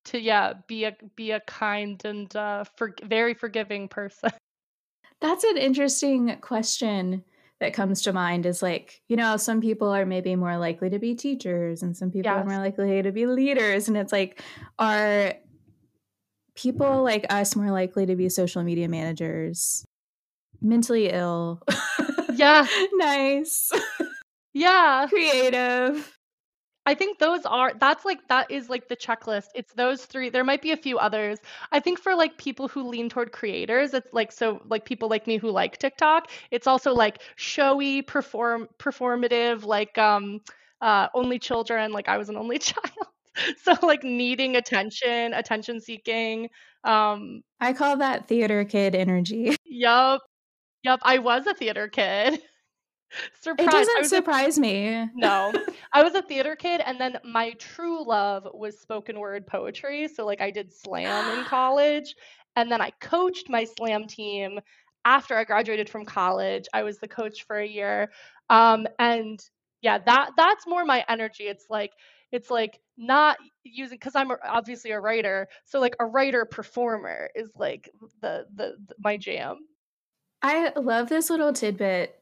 [0.06, 4.30] to yeah, be a be a kind and uh for, very forgiving person.
[5.20, 7.24] That's an interesting question
[7.60, 10.98] that comes to mind is like, you know, some people are maybe more likely to
[10.98, 13.86] be teachers and some people are more likely to be leaders.
[13.86, 14.42] And it's like,
[14.78, 15.34] are
[16.54, 19.84] people like us more likely to be social media managers?
[20.62, 21.62] Mentally ill.
[22.34, 22.66] Yeah.
[22.94, 23.70] nice.
[24.54, 25.06] Yeah.
[25.08, 26.18] Creative.
[26.90, 29.50] I think those are that's like that is like the checklist.
[29.54, 30.28] It's those three.
[30.28, 31.38] There might be a few others.
[31.70, 35.28] I think for like people who lean toward creators, it's like so like people like
[35.28, 40.40] me who like TikTok, it's also like showy, perform performative, like um
[40.80, 43.06] uh only children, like I was an only child.
[43.62, 46.50] So like needing attention, attention seeking.
[46.82, 49.54] Um I call that theater kid energy.
[49.64, 50.22] yup.
[50.82, 52.42] Yup, I was a theater kid.
[53.40, 53.66] Surprise.
[53.66, 55.08] It doesn't was a surprise me.
[55.14, 55.52] No,
[55.92, 60.08] I was a theater kid, and then my true love was spoken word poetry.
[60.08, 62.14] So, like, I did slam in college,
[62.56, 64.60] and then I coached my slam team
[65.04, 66.66] after I graduated from college.
[66.72, 68.10] I was the coach for a year,
[68.48, 69.40] um, and
[69.82, 71.44] yeah, that that's more my energy.
[71.44, 71.92] It's like
[72.32, 77.50] it's like not using because I'm obviously a writer, so like a writer performer is
[77.56, 77.90] like
[78.22, 79.58] the the, the my jam.
[80.42, 82.19] I love this little tidbit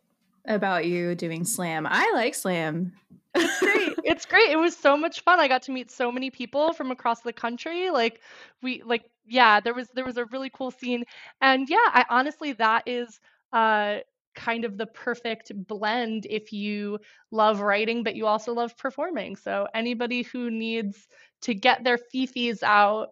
[0.48, 1.87] about you doing slam.
[1.88, 2.92] I like slam.
[3.34, 3.94] It's great.
[4.04, 4.50] It's great.
[4.50, 5.38] It was so much fun.
[5.38, 7.90] I got to meet so many people from across the country.
[7.90, 8.20] Like
[8.62, 11.04] we like yeah, there was there was a really cool scene.
[11.42, 13.20] And yeah, I honestly that is
[13.52, 13.98] uh
[14.34, 16.98] kind of the perfect blend if you
[17.32, 19.37] love writing but you also love performing.
[19.37, 21.08] So anybody who needs
[21.42, 23.08] to get their fifis out,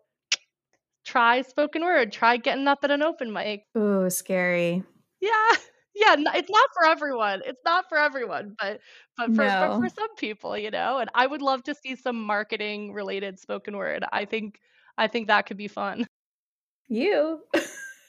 [1.05, 3.66] try spoken word, try getting up at an open mic.
[3.77, 4.83] Ooh, scary.
[5.20, 5.51] Yeah.
[5.96, 7.40] Yeah, it's not for everyone.
[7.46, 8.80] It's not for everyone, but
[9.16, 10.98] but for but for some people, you know.
[10.98, 14.04] And I would love to see some marketing related spoken word.
[14.12, 14.61] I think
[14.98, 16.06] I think that could be fun.
[16.88, 17.40] You.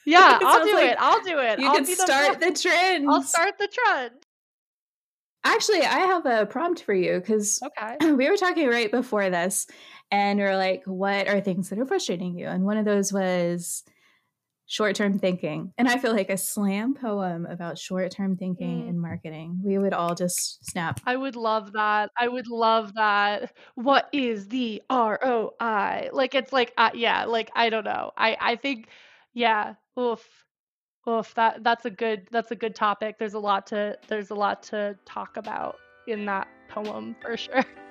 [0.06, 0.96] Yeah, I'll do like it.
[0.98, 1.58] I'll do it.
[1.58, 3.10] You I'll the start fir- the trend.
[3.10, 4.12] I'll start the trend.
[5.44, 7.96] Actually, I have a prompt for you because Okay.
[8.14, 9.66] we were talking right before this,
[10.10, 13.12] and we are like, "What are things that are frustrating you?" And one of those
[13.12, 13.84] was
[14.68, 15.72] short-term thinking.
[15.78, 18.88] And I feel like a slam poem about short-term thinking Mm.
[18.90, 21.00] in marketing, we would all just snap.
[21.06, 22.10] I would love that.
[22.16, 23.52] I would love that.
[23.74, 26.10] What is the ROI?
[26.12, 28.12] Like it's like uh, yeah, like I don't know.
[28.16, 28.88] I I think
[29.34, 29.74] yeah.
[29.98, 30.26] Oof.
[31.08, 33.18] Oof, that that's a good that's a good topic.
[33.18, 35.76] There's a lot to there's a lot to talk about
[36.06, 37.64] in that poem for sure.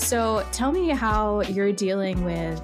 [0.00, 2.60] So tell me how you're dealing with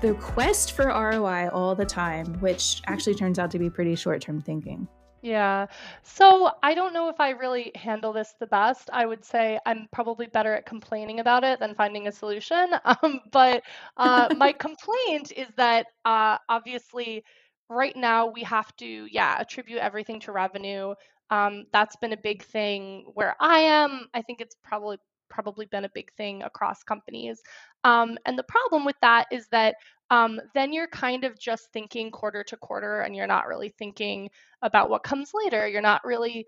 [0.00, 4.40] the quest for ROI all the time, which actually turns out to be pretty short-term
[4.40, 4.88] thinking.
[5.20, 5.66] Yeah.
[6.04, 8.88] So I don't know if I really handle this the best.
[8.92, 12.70] I would say I'm probably better at complaining about it than finding a solution.
[12.84, 13.62] Um, but
[13.96, 17.24] uh, my complaint is that uh, obviously
[17.68, 20.94] right now we have to, yeah, attribute everything to revenue.
[21.30, 24.06] Um, that's been a big thing where I am.
[24.14, 27.40] I think it's probably probably been a big thing across companies.
[27.84, 29.76] Um, and the problem with that is that
[30.10, 34.30] um, then you're kind of just thinking quarter to quarter and you're not really thinking
[34.62, 35.66] about what comes later.
[35.66, 36.46] You're not really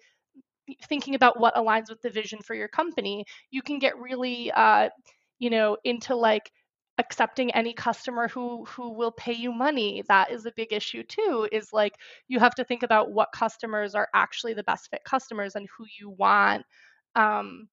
[0.89, 3.25] thinking about what aligns with the vision for your company.
[3.51, 4.91] You can get really, uh,
[5.39, 6.51] you know, into like
[6.99, 10.03] accepting any customer who who will pay you money.
[10.09, 11.49] That is a big issue too.
[11.53, 11.95] Is like
[12.27, 15.87] you have to think about what customers are actually the best fit customers and who
[15.99, 16.65] you want.
[17.15, 17.69] Um,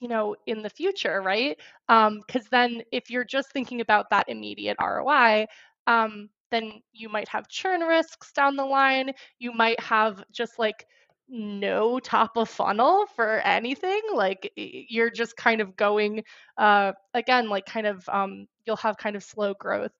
[0.00, 1.58] you know, in the future, right?
[1.88, 5.46] Because then, if you're just thinking about that immediate ROI,
[5.86, 9.12] um, then you might have churn risks down the line.
[9.38, 10.86] You might have just like
[11.28, 14.00] no top of funnel for anything.
[14.12, 16.24] Like you're just kind of going,
[16.56, 19.92] uh, again, like kind of, um, you'll have kind of slow growth.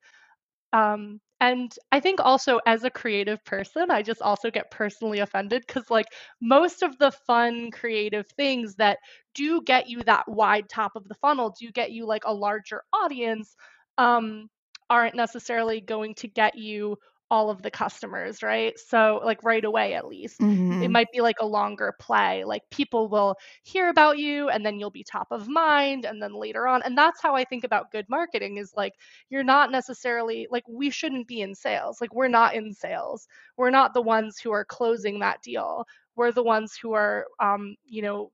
[0.72, 5.64] Um, and I think also as a creative person, I just also get personally offended
[5.66, 6.06] because, like,
[6.40, 8.98] most of the fun creative things that
[9.34, 12.82] do get you that wide top of the funnel, do get you like a larger
[12.92, 13.56] audience,
[13.98, 14.48] um,
[14.90, 16.96] aren't necessarily going to get you
[17.30, 18.78] all of the customers, right?
[18.78, 20.46] So, like right away at least.
[20.80, 20.90] It Mhm.
[20.90, 22.44] might be like a longer play.
[22.44, 26.32] Like people will hear about you and then you'll be top of mind and then
[26.34, 26.82] later on.
[26.82, 28.94] And that's how I think about good marketing is like
[29.28, 32.00] you're not necessarily like we shouldn't be in sales.
[32.00, 33.26] Like we're not in sales.
[33.56, 35.84] We're not the ones who are closing that deal.
[36.16, 38.32] We're the ones who are um, you know,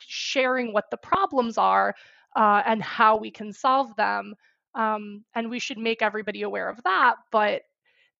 [0.00, 1.94] sharing what the problems are
[2.36, 4.34] uh, and how we can solve them.
[4.74, 7.16] Um, and we should make everybody aware of that.
[7.30, 7.62] But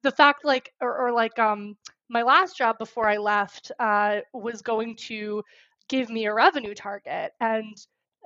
[0.04, 1.76] the fact like or, or like um
[2.08, 5.42] my last job before I left uh, was going to
[5.88, 7.76] give me a revenue target and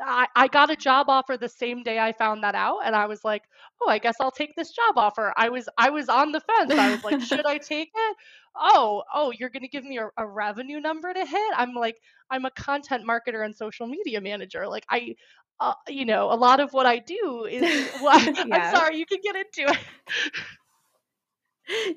[0.01, 3.07] I, I got a job offer the same day I found that out and I
[3.07, 3.43] was like,
[3.81, 5.33] oh, I guess I'll take this job offer.
[5.37, 6.73] I was I was on the fence.
[6.79, 8.17] I was like, should I take it?
[8.57, 11.53] Oh, oh, you're gonna give me a, a revenue number to hit?
[11.57, 11.97] I'm like,
[12.31, 14.69] I'm a content marketer and social media manager.
[14.69, 15.15] Like I
[15.61, 19.19] uh, you know, a lot of what I do is what I'm sorry, you can
[19.23, 19.79] get into it.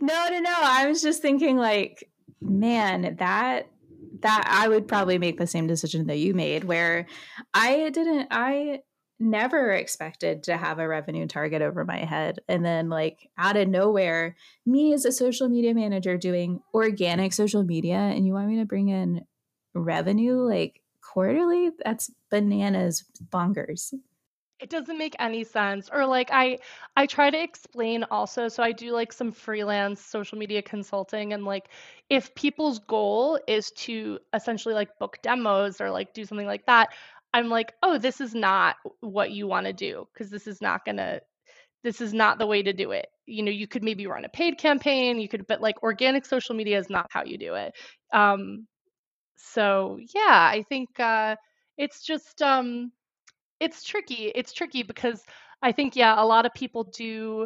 [0.02, 0.54] No, no, no.
[0.62, 2.10] I was just thinking like,
[2.42, 3.68] man, that
[4.22, 7.08] that I would probably make the same decision that you made where
[7.54, 8.82] I didn't I
[9.20, 12.40] never expected to have a revenue target over my head.
[12.48, 17.64] And then like out of nowhere me as a social media manager doing organic social
[17.64, 19.26] media and you want me to bring in
[19.74, 21.70] revenue like quarterly?
[21.84, 23.94] That's bananas bonkers
[24.62, 26.58] it doesn't make any sense or like i
[26.96, 31.46] i try to explain also so i do like some freelance social media consulting and
[31.46, 31.70] like
[32.10, 36.90] if people's goal is to essentially like book demos or like do something like that
[37.34, 40.86] i'm like oh this is not what you want to do because this is not
[40.86, 41.20] going to
[41.84, 43.08] this is not the way to do it.
[43.26, 46.56] You know you could maybe run a paid campaign you could but like organic social
[46.56, 47.74] media is not how you do it.
[48.14, 48.68] Um
[49.38, 51.36] so yeah i think uh
[51.78, 52.92] it's just um
[53.62, 54.32] it's tricky.
[54.36, 55.24] It's tricky because
[55.62, 57.46] I think, yeah, a lot of people do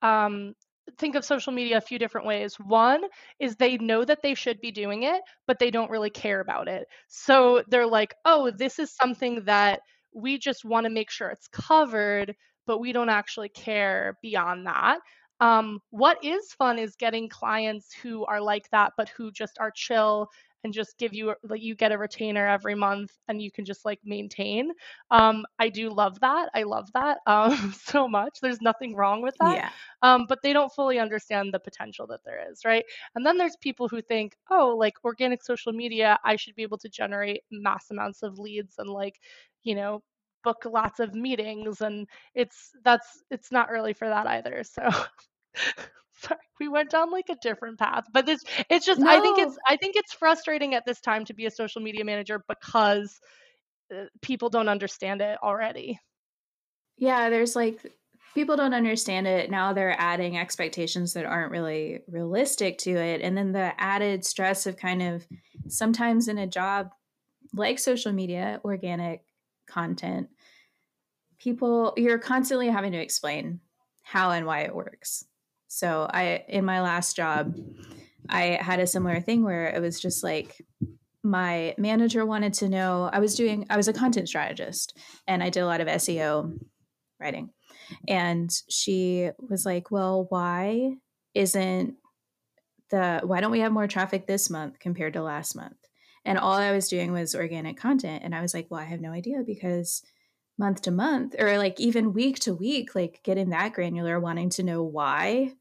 [0.00, 0.54] um,
[0.96, 2.54] think of social media a few different ways.
[2.54, 3.02] One
[3.40, 6.68] is they know that they should be doing it, but they don't really care about
[6.68, 6.86] it.
[7.08, 9.80] So they're like, oh, this is something that
[10.14, 12.34] we just want to make sure it's covered,
[12.66, 15.00] but we don't actually care beyond that.
[15.40, 19.72] Um, what is fun is getting clients who are like that, but who just are
[19.74, 20.28] chill
[20.66, 23.86] and just give you like you get a retainer every month and you can just
[23.86, 24.72] like maintain.
[25.10, 26.50] Um, I do love that.
[26.54, 28.40] I love that um, so much.
[28.42, 29.60] There's nothing wrong with that.
[29.60, 29.70] yeah
[30.02, 32.84] Um, but they don't fully understand the potential that there is, right?
[33.14, 36.78] And then there's people who think, oh, like organic social media, I should be able
[36.78, 39.20] to generate mass amounts of leads and like,
[39.62, 40.02] you know,
[40.44, 44.64] book lots of meetings and it's that's it's not really for that either.
[44.64, 44.88] So
[46.26, 48.04] sorry, we went down like a different path.
[48.12, 51.34] But this it's just I think it's i think it's frustrating at this time to
[51.34, 53.18] be a social media manager because
[53.94, 55.98] uh, people don't understand it already.
[56.96, 57.80] Yeah, there's like
[58.34, 59.50] people don't understand it.
[59.50, 63.22] Now they're adding expectations that aren't really realistic to it.
[63.22, 65.26] And then the added stress of kind of
[65.68, 66.92] sometimes in a job
[67.54, 69.24] like social media, organic
[69.66, 70.28] content,
[71.38, 73.60] people, you're constantly having to explain
[74.02, 75.24] how and why it works.
[75.76, 77.54] So I, in my last job,
[78.30, 80.56] I had a similar thing where it was just like
[81.22, 84.96] my manager wanted to know, I was doing, I was a content strategist
[85.28, 86.58] and I did a lot of SEO
[87.20, 87.50] writing.
[88.08, 90.94] And she was like, Well, why
[91.34, 91.96] isn't
[92.90, 95.76] the, why don't we have more traffic this month compared to last month?
[96.24, 98.22] And all I was doing was organic content.
[98.24, 100.02] And I was like, Well, I have no idea because
[100.56, 104.62] month to month or like even week to week, like getting that granular, wanting to
[104.62, 105.52] know why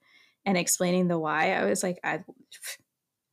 [0.45, 2.23] and explaining the why, I was like, I,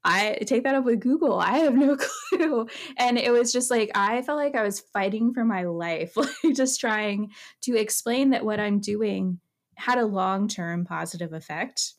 [0.04, 1.38] I take that up with Google.
[1.38, 1.96] I have no
[2.30, 2.66] clue.
[2.96, 6.54] And it was just like, I felt like I was fighting for my life, like
[6.54, 7.30] just trying
[7.62, 9.40] to explain that what I'm doing
[9.76, 11.94] had a long term positive effect.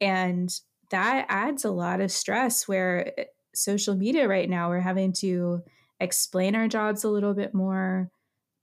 [0.00, 0.50] And
[0.90, 3.24] that adds a lot of stress where eh,
[3.54, 5.62] social media right now, we're having to
[6.00, 8.10] explain our jobs a little bit more,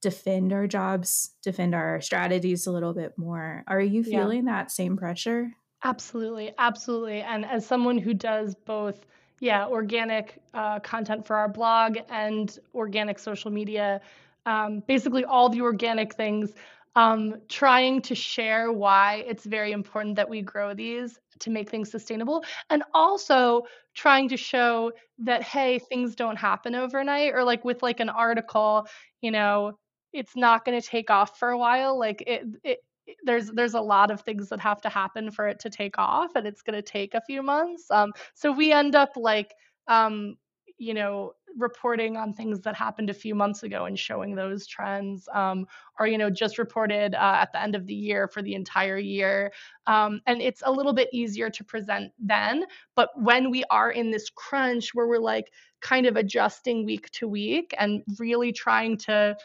[0.02, 3.64] defend our jobs, defend our strategies a little bit more.
[3.68, 4.10] Are you Yeah.
[4.10, 5.52] feeling that same pressure?
[5.84, 7.20] Absolutely, absolutely.
[7.22, 9.06] And as someone who does both,
[9.40, 14.00] yeah, organic uh, content for our blog and organic social media,
[14.46, 16.54] um, basically all the organic things,
[16.96, 21.90] um, trying to share why it's very important that we grow these to make things
[21.90, 23.62] sustainable, and also
[23.94, 28.86] trying to show that hey, things don't happen overnight, or like with like an article,
[29.20, 29.78] you know,
[30.14, 31.98] it's not going to take off for a while.
[31.98, 32.78] Like it, it
[33.24, 36.34] there's there's a lot of things that have to happen for it to take off
[36.34, 39.54] and it's going to take a few months um so we end up like
[39.88, 40.36] um
[40.78, 45.28] you know reporting on things that happened a few months ago and showing those trends
[45.32, 45.66] um,
[45.98, 48.98] or you know just reported uh, at the end of the year for the entire
[48.98, 49.52] year
[49.86, 54.10] um, and it's a little bit easier to present then but when we are in
[54.10, 55.50] this crunch where we're like
[55.80, 59.36] kind of adjusting week to week and really trying to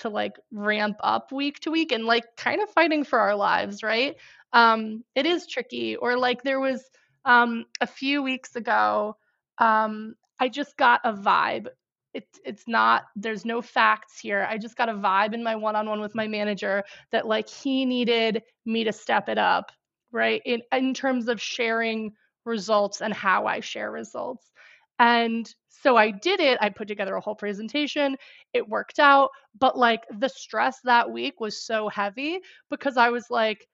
[0.00, 3.82] to like ramp up week to week and like kind of fighting for our lives
[3.82, 4.16] right
[4.52, 6.84] um, it is tricky or like there was
[7.24, 9.16] um, a few weeks ago
[9.58, 11.68] um, I just got a vibe.
[12.12, 14.46] It's it's not there's no facts here.
[14.48, 18.42] I just got a vibe in my one-on-one with my manager that like he needed
[18.64, 19.72] me to step it up,
[20.12, 20.40] right?
[20.44, 22.12] In in terms of sharing
[22.44, 24.50] results and how I share results.
[24.98, 26.58] And so I did it.
[26.60, 28.16] I put together a whole presentation.
[28.52, 32.40] It worked out, but like the stress that week was so heavy
[32.70, 33.66] because I was like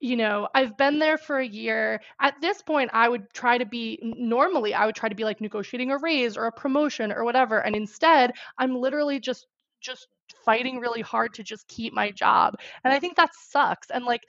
[0.00, 2.00] you know, I've been there for a year.
[2.20, 5.40] At this point, I would try to be normally, I would try to be like
[5.40, 7.58] negotiating a raise or a promotion or whatever.
[7.58, 9.46] And instead, I'm literally just
[9.80, 10.08] just
[10.44, 12.54] fighting really hard to just keep my job.
[12.84, 13.90] And I think that sucks.
[13.90, 14.22] And like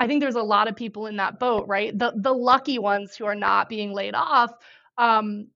[0.00, 1.96] I think there's a lot of people in that boat, right?
[1.96, 4.52] The the lucky ones who are not being laid off
[4.98, 5.48] um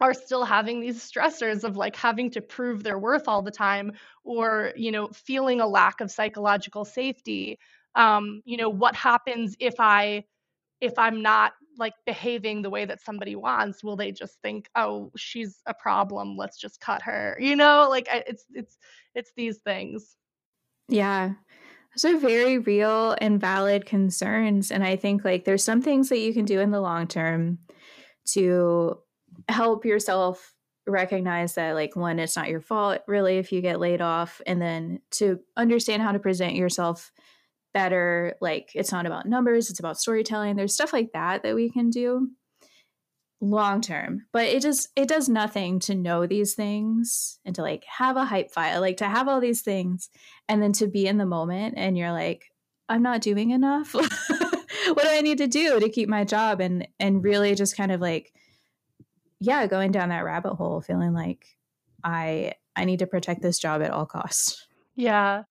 [0.00, 3.92] are still having these stressors of like having to prove their worth all the time
[4.24, 7.58] or you know feeling a lack of psychological safety.
[7.94, 10.24] Um, you know what happens if i
[10.80, 13.84] if i'm not like behaving the way that somebody wants?
[13.84, 16.36] Will they just think oh she's a problem.
[16.36, 17.36] Let's just cut her.
[17.40, 18.78] You know like it's it's
[19.14, 20.16] it's these things.
[20.88, 21.32] Yeah.
[21.96, 26.20] Those are very real and valid concerns and i think like there's some things that
[26.20, 27.58] you can do in the long term
[28.32, 28.98] to
[29.48, 30.54] help yourself
[30.86, 34.60] recognize that like one it's not your fault really if you get laid off and
[34.60, 37.12] then to understand how to present yourself
[37.72, 41.70] better like it's not about numbers it's about storytelling there's stuff like that that we
[41.70, 42.28] can do
[43.40, 44.26] long term.
[44.32, 48.24] But it just it does nothing to know these things and to like have a
[48.24, 50.10] hype file like to have all these things
[50.48, 52.44] and then to be in the moment and you're like
[52.88, 53.94] i'm not doing enough
[54.94, 57.92] what do i need to do to keep my job and and really just kind
[57.92, 58.32] of like
[59.38, 61.46] yeah going down that rabbit hole feeling like
[62.04, 64.66] i i need to protect this job at all costs
[64.96, 65.44] yeah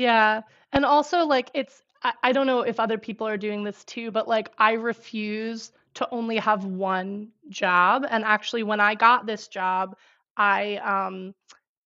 [0.00, 0.40] yeah.
[0.72, 4.10] And also, like, it's, I, I don't know if other people are doing this too,
[4.10, 8.06] but like, I refuse to only have one job.
[8.08, 9.96] And actually, when I got this job,
[10.38, 11.34] I, um,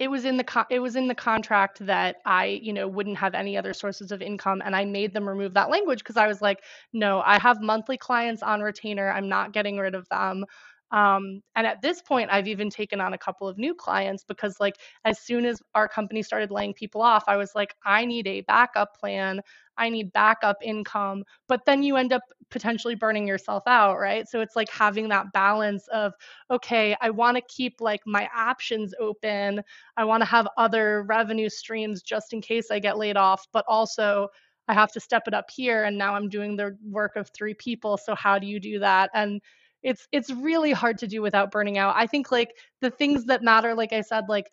[0.05, 3.35] it was in the it was in the contract that I you know wouldn't have
[3.35, 6.43] any other sources of income and I made them remove that language because I was
[6.43, 10.45] like no I have monthly clients on retainer I'm not getting rid of them
[10.91, 14.61] um, and at this point, I've even taken on a couple of new clients because,
[14.61, 18.29] like, as soon as our company started laying people off, I was like, I need
[18.29, 19.41] a backup plan.
[19.77, 21.25] I need backup income.
[21.49, 24.29] But then you end up potentially burning yourself out, right?
[24.29, 26.13] So it's like having that balance of,
[26.51, 29.63] okay, I want to keep like my options open.
[29.97, 33.65] I want to have other revenue streams just in case I get laid off, but
[33.69, 34.29] also
[34.69, 35.85] I have to step it up here.
[35.85, 37.97] And now I'm doing the work of three people.
[37.97, 39.11] So how do you do that?
[39.15, 39.41] And
[39.83, 41.95] it's it's really hard to do without burning out.
[41.97, 44.51] I think like the things that matter, like I said, like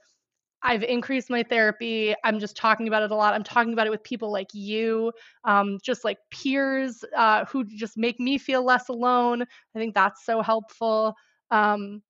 [0.64, 2.14] I've increased my therapy.
[2.24, 3.34] I'm just talking about it a lot.
[3.34, 5.12] I'm talking about it with people like you,
[5.44, 9.42] um, just like peers uh, who just make me feel less alone.
[9.42, 11.16] I think that's so helpful.
[11.50, 12.02] Um,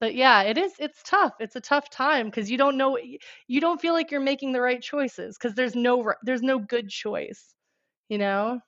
[0.00, 0.72] but yeah, it is.
[0.78, 1.32] It's tough.
[1.40, 2.98] It's a tough time because you don't know.
[3.48, 6.88] You don't feel like you're making the right choices because there's no there's no good
[6.88, 7.54] choice.
[8.08, 8.60] You know.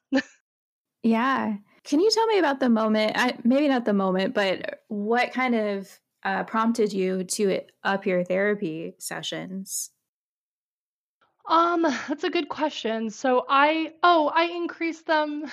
[1.03, 1.55] yeah.
[1.85, 3.13] Can you tell me about the moment?
[3.15, 5.89] I, maybe not the moment, but what kind of
[6.29, 9.91] uh, prompted you to up your therapy sessions?
[11.49, 13.09] Um, that's a good question.
[13.09, 15.47] So I oh, I increased them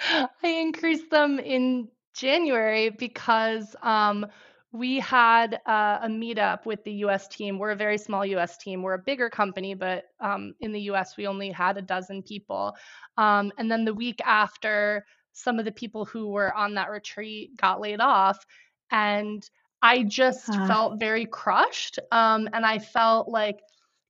[0.42, 4.26] I increased them in January because um
[4.72, 7.58] we had uh, a meetup with the US team.
[7.58, 8.82] We're a very small US team.
[8.82, 12.76] We're a bigger company, but um, in the US, we only had a dozen people.
[13.16, 17.56] Um, and then the week after, some of the people who were on that retreat
[17.56, 18.46] got laid off.
[18.92, 19.48] And
[19.82, 20.66] I just uh.
[20.66, 21.98] felt very crushed.
[22.12, 23.60] Um, and I felt like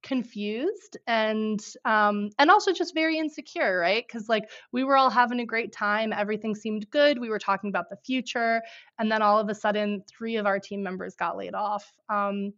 [0.02, 5.40] confused and um and also just very insecure right because like we were all having
[5.40, 8.62] a great time everything seemed good we were talking about the future
[8.98, 12.50] and then all of a sudden three of our team members got laid off um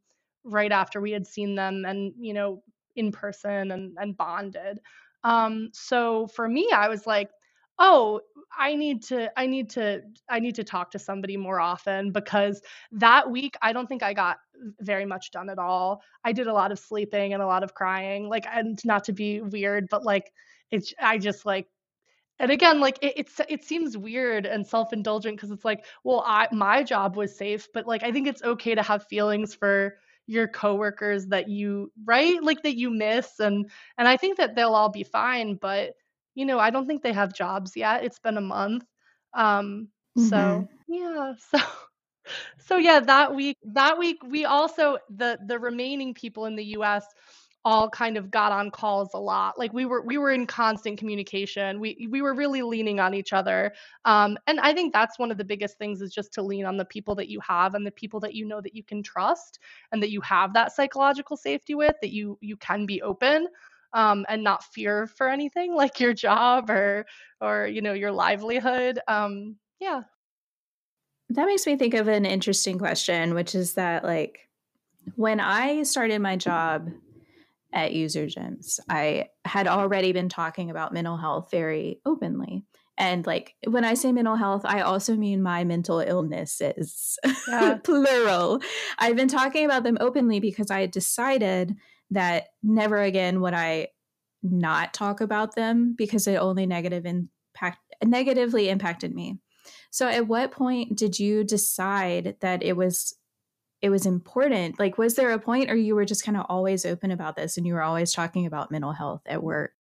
[0.45, 2.63] right after we had seen them and you know
[2.95, 4.79] in person and and bonded
[5.25, 7.31] um so for me i was like
[7.79, 8.21] oh
[8.59, 12.61] i need to i need to i need to talk to somebody more often because
[12.91, 14.39] that week i don't think i got
[14.81, 16.03] very much done at all.
[16.23, 19.13] I did a lot of sleeping and a lot of crying like and not to
[19.13, 20.33] be weird but like
[20.71, 21.67] it's i just like
[22.39, 26.49] and again, like it, it's it seems weird and self-indulgent because it's like, well, I
[26.51, 30.49] my job was safe, but like I think it's okay to have feelings for your
[30.49, 32.43] coworkers that you right?
[32.43, 35.95] Like that you miss and and I think that they'll all be fine, but
[36.35, 38.05] you know, I don't think they have jobs yet.
[38.05, 38.85] It's been a month.
[39.35, 41.59] Um hmm so yeah, so
[42.59, 47.07] so yeah, that week that week we also the the remaining people in the US
[47.65, 49.59] all kind of got on calls a lot.
[49.59, 51.81] Like we were we were in constant communication.
[51.81, 53.73] We we were really leaning on each other.
[54.05, 56.77] Um and I think that's one of the biggest things is just to lean on
[56.77, 59.59] the people that you have and the people that you know that you can trust
[59.93, 63.47] and that you have that psychological safety with that you you can be open
[63.95, 67.07] um and not fear for anything like your job or
[67.41, 68.99] or you know your livelihood.
[69.09, 70.03] Um yeah.
[71.31, 74.49] That makes me think of an interesting question, which is that like
[75.17, 76.91] when I started my job
[77.73, 82.65] at UserGems, I had already been talking about mental health very openly.
[82.99, 87.19] And like when I say mental health, I also mean my mental illnesses,
[87.49, 87.79] Yeah.
[87.83, 88.61] plural.
[88.99, 91.77] I've been talking about them openly because I had decided
[92.13, 93.89] that never again would I
[94.43, 99.39] not talk about them because it only negative impact negatively impacted me.
[99.91, 103.15] So at what point did you decide that it was
[103.81, 104.79] it was important?
[104.79, 107.57] Like was there a point or you were just kind of always open about this
[107.57, 109.73] and you were always talking about mental health at work?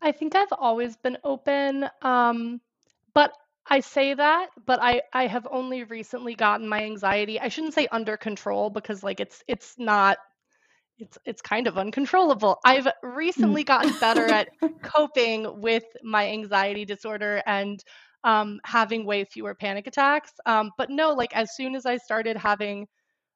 [0.00, 1.88] I think I've always been open.
[2.02, 2.60] Um,
[3.14, 3.32] but
[3.66, 7.40] I say that, but I I have only recently gotten my anxiety.
[7.40, 10.18] I shouldn't say under control because like it's it's not
[10.98, 12.58] it's it's kind of uncontrollable.
[12.64, 12.88] I've
[13.38, 13.58] Mm.
[13.58, 14.48] recently gotten better at
[14.82, 17.82] coping with my anxiety disorder and
[18.24, 20.32] um, having way fewer panic attacks.
[20.46, 22.86] Um, but no, like as soon as I started having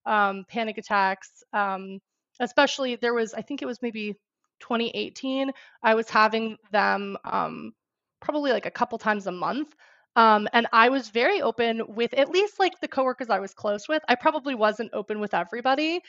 [0.07, 1.43] um, panic attacks.
[1.53, 2.01] Um,
[2.41, 4.15] especially there was, I think it was maybe
[4.61, 5.53] 2018.
[5.83, 7.73] I was having them um,
[8.21, 9.75] probably like a couple times a month.
[10.17, 13.89] Um, and I was very open with at least like the coworkers I was close
[13.89, 14.03] with.
[14.09, 16.01] I probably wasn't open with everybody.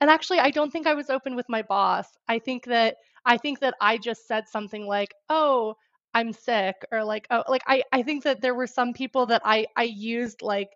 [0.00, 2.16] And actually, I don't think I was open with my boss.
[2.28, 5.76] I think that I think that I just said something like, "Oh,
[6.14, 9.42] I'm sick," or like, "Oh, like I I think that there were some people that
[9.44, 10.70] I I used like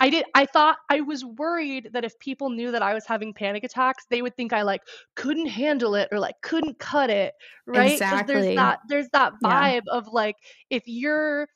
[0.00, 3.32] I did I thought I was worried that if people knew that I was having
[3.34, 4.82] panic attacks, they would think I like
[5.16, 7.34] couldn't handle it or like couldn't cut it,
[7.66, 8.00] right?
[8.02, 9.70] Because there's that there's that Yeah.
[9.70, 10.36] vibe of like
[10.70, 11.48] if you're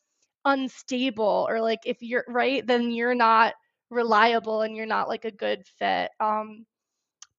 [0.46, 3.54] unstable or like if you're right, then you're not
[3.90, 6.10] reliable and you're not like a good fit.
[6.20, 6.66] Um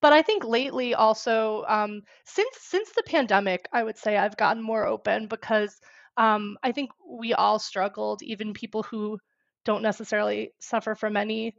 [0.02, 4.62] but I think lately also um since since the pandemic, I would say I've gotten
[4.64, 5.80] more open because
[6.18, 9.20] um I think we all struggled, even people who
[9.66, 11.56] don't necessarily suffer from any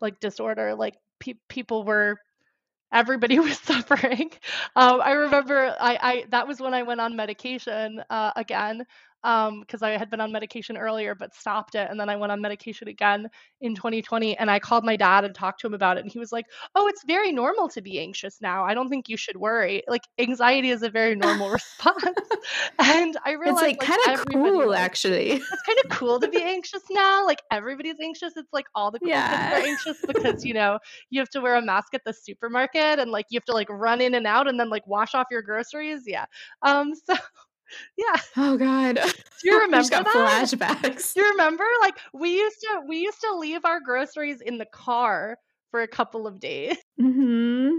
[0.00, 2.18] like disorder like pe- people were
[2.92, 4.30] everybody was suffering.
[4.76, 8.84] Um, I remember I, I that was when I went on medication uh, again
[9.24, 12.32] um, because I had been on medication earlier but stopped it, and then I went
[12.32, 13.28] on medication again
[13.60, 14.36] in 2020.
[14.38, 16.46] And I called my dad and talked to him about it, and he was like,
[16.74, 18.64] "Oh, it's very normal to be anxious now.
[18.64, 19.82] I don't think you should worry.
[19.88, 21.96] Like anxiety is a very normal response."
[22.78, 25.40] and I It's realized like like kind of cool was actually.
[25.50, 27.26] it's kind of cool to be anxious now.
[27.26, 28.36] Like everybody's anxious.
[28.36, 30.78] It's like all the cool kids are anxious because, you know,
[31.10, 33.68] you have to wear a mask at the supermarket and like you have to like
[33.70, 36.04] run in and out and then like wash off your groceries.
[36.06, 36.24] Yeah.
[36.62, 37.14] Um so
[37.96, 38.16] yeah.
[38.36, 38.96] Oh god.
[39.42, 40.14] Do you remember got that?
[40.14, 41.14] flashbacks.
[41.14, 41.64] Do you remember?
[41.80, 45.36] Like we used to we used to leave our groceries in the car
[45.70, 46.76] for a couple of days.
[47.00, 47.78] Mm-hmm.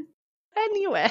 [0.58, 1.10] Anyway.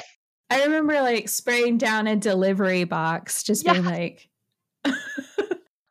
[0.49, 3.73] I remember like spraying down a delivery box just Yeah.
[3.73, 4.29] being like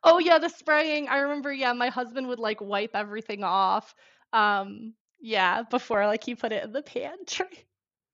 [0.05, 1.07] Oh yeah, the spraying.
[1.07, 3.93] I remember, yeah, my husband would like wipe everything off.
[4.33, 7.65] Um yeah, before like he put it in the pantry.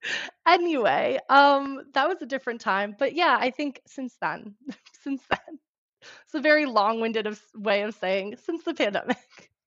[0.47, 4.55] Anyway, um, that was a different time, but yeah, I think since then,
[5.03, 5.59] since then,
[6.25, 9.17] it's a very long-winded of, way of saying since the pandemic.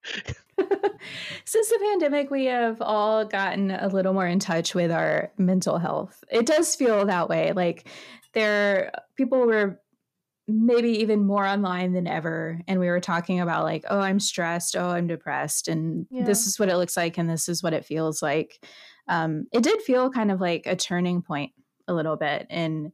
[1.44, 5.78] Since the pandemic, we have all gotten a little more in touch with our mental
[5.78, 6.22] health.
[6.30, 7.52] It does feel that way.
[7.52, 7.88] Like
[8.34, 9.80] there people were
[10.48, 14.76] maybe even more online than ever and we were talking about like, oh, I'm stressed,
[14.76, 16.24] oh, I'm depressed and Yeah.
[16.24, 18.64] this is what it looks like and this is what it feels like.
[19.08, 21.52] Um it did feel kind of like a turning point
[21.88, 22.92] a little bit in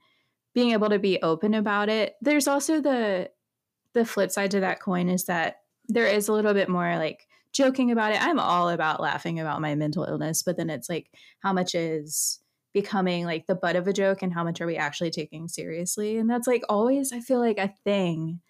[0.54, 2.14] being able to be open about it.
[2.20, 3.30] There's also the
[3.94, 5.56] the flip side to that coin is that
[5.88, 8.22] there is a little bit more like joking about it.
[8.22, 12.40] I'm all about laughing about my mental illness, but then it's like how much is
[12.74, 16.18] becoming like the butt of a joke and how much are we actually taking seriously?
[16.18, 18.40] And that's like always I feel like a thing.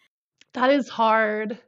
[0.55, 1.59] That is hard.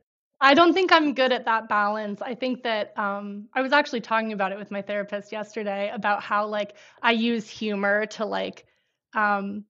[0.40, 2.22] I don't think I'm good at that balance.
[2.22, 6.22] I think that um, I was actually talking about it with my therapist yesterday about
[6.22, 8.64] how like I use humor to like
[9.14, 9.64] um,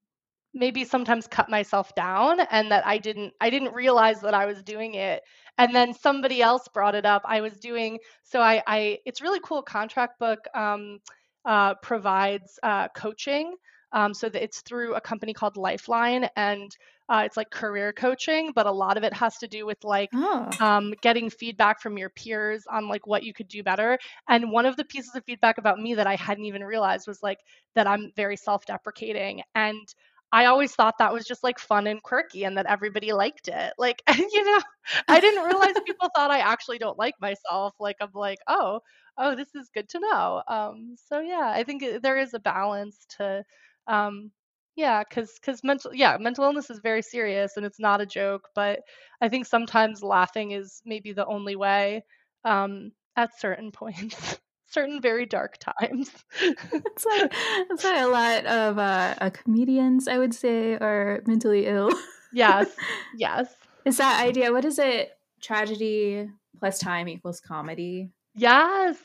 [0.55, 4.63] maybe sometimes cut myself down and that I didn't I didn't realize that I was
[4.63, 5.23] doing it.
[5.59, 7.23] And then somebody else brought it up.
[7.25, 11.01] I was doing so I I it's really cool Contractbook um,
[11.45, 13.57] uh, provides uh, coaching.
[13.93, 16.71] Um, so that it's through a company called Lifeline, and
[17.09, 20.11] uh, it's like career coaching, but a lot of it has to do with like
[20.15, 20.51] Oh.
[20.61, 23.99] um, getting feedback from your peers on like what you could do better.
[24.29, 27.23] And one of the pieces of feedback about me that I hadn't even realized was
[27.23, 27.39] like
[27.75, 29.89] that I'm very self-deprecating, and
[30.33, 33.73] I always thought that was just like fun and quirky, and that everybody liked it.
[33.79, 34.61] Like, and you know,
[35.09, 37.75] I didn't realize people thought I actually don't like myself.
[37.81, 38.81] Like, I'm like, oh,
[39.19, 40.43] oh, this is good to know.
[40.49, 43.45] Um, so yeah, I think there is a balance to
[43.87, 44.31] um,
[44.77, 48.49] yeah, because because mental yeah mental illness is very serious and it's not a joke.
[48.55, 48.81] But
[49.21, 52.03] I think sometimes laughing is maybe the only way
[52.45, 56.11] um, at certain points, certain very dark times.
[56.41, 57.33] It's like
[57.71, 61.91] it's like a lot of uh, uh, comedians, I would say, are mentally ill.
[62.33, 62.69] yes,
[63.13, 63.55] yes,
[63.85, 64.53] Is that idea?
[64.53, 65.11] What is it?
[65.41, 66.29] Tragedy
[66.59, 68.11] plus time equals comedy.
[68.35, 68.97] yes.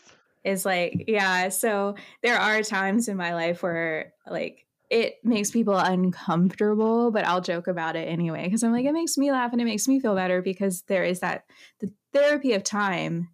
[0.44, 1.50] Is like, yeah.
[1.50, 7.42] So there are times in my life where like it makes people uncomfortable, but I'll
[7.42, 10.00] joke about it anyway because I'm like, it makes me laugh and it makes me
[10.00, 11.46] feel better because there is that
[11.80, 13.30] the therapy of time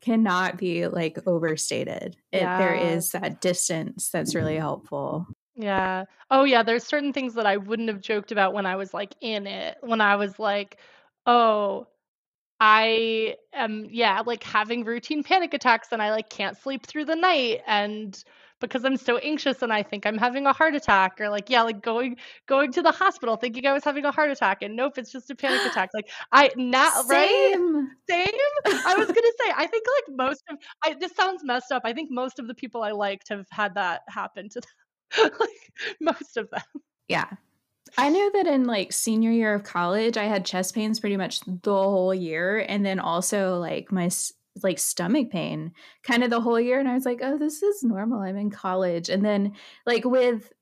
[0.00, 2.16] cannot be like overstated.
[2.32, 2.96] It, there Yeah.
[2.96, 5.26] is that distance that's really helpful.
[5.54, 6.04] Yeah.
[6.30, 6.62] Oh, yeah.
[6.62, 9.78] There's certain things that I wouldn't have joked about when I was like in it.
[9.80, 10.78] When I was like,
[11.26, 11.86] oh,
[12.60, 17.16] I am, yeah, like having routine panic attacks and I like can't sleep through the
[17.16, 18.22] night and
[18.60, 21.62] because I'm so anxious and I think I'm having a heart attack or like yeah,
[21.62, 24.98] like going going to the hospital thinking I was having a heart attack and nope,
[24.98, 25.90] it's just a panic attack.
[25.94, 27.28] Like I now right?
[27.28, 27.90] Same.
[28.08, 28.26] Same.
[28.66, 31.82] I was gonna say, I think like most of I this sounds messed up.
[31.84, 35.30] I think most of the people I liked have had that happen to them.
[35.40, 36.62] like most of them.
[37.08, 37.28] Yeah.
[37.96, 41.40] I know that in like senior year of college, I had chest pains pretty much
[41.40, 42.64] the whole year.
[42.68, 44.10] And then also like my
[44.62, 46.78] like stomach pain kind of the whole year.
[46.78, 48.20] And I was like, oh, this is normal.
[48.20, 49.08] I'm in college.
[49.08, 49.54] And then
[49.86, 50.52] like with,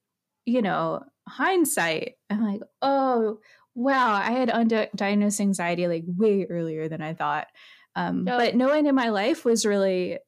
[0.47, 3.39] you know, hindsight, I'm like, oh,
[3.75, 7.49] wow, I had undiagnosed anxiety like way earlier than I thought.
[7.95, 8.25] Um.
[8.25, 10.19] But no one in my life was really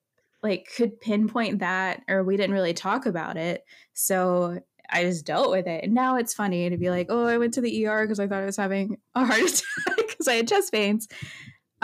[0.42, 3.64] like could pinpoint that or we didn't really talk about it.
[3.94, 4.60] So
[4.90, 5.84] I just dealt with it.
[5.84, 8.28] And now it's funny to be like, oh, I went to the ER because I
[8.28, 11.08] thought I was having a heart attack because I had chest pains.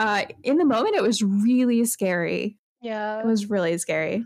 [0.01, 2.57] Uh, in the moment, it was really scary.
[2.81, 3.19] Yeah.
[3.19, 4.25] It was really scary.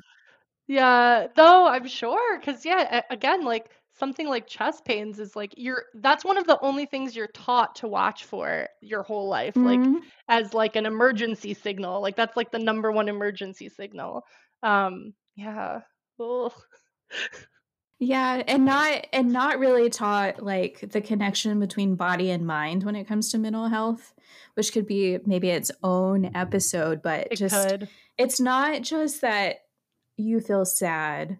[0.68, 5.84] Yeah, though I'm sure, because yeah, again, like something like chest pains is like you're
[5.96, 9.80] that's one of the only things you're taught to watch for your whole life, like
[9.80, 10.02] Mhm.
[10.28, 12.02] as like an emergency signal.
[12.02, 14.24] Like that's like the number one emergency signal.
[14.64, 15.82] Um, yeah.
[16.20, 16.54] Ugh.
[18.00, 22.96] Yeah, and not and not really taught like the connection between body and mind when
[22.96, 24.14] it comes to mental health,
[24.56, 27.88] which could be maybe its own episode, but It just could.
[28.18, 29.58] it's not just that
[30.18, 31.40] you feel sad.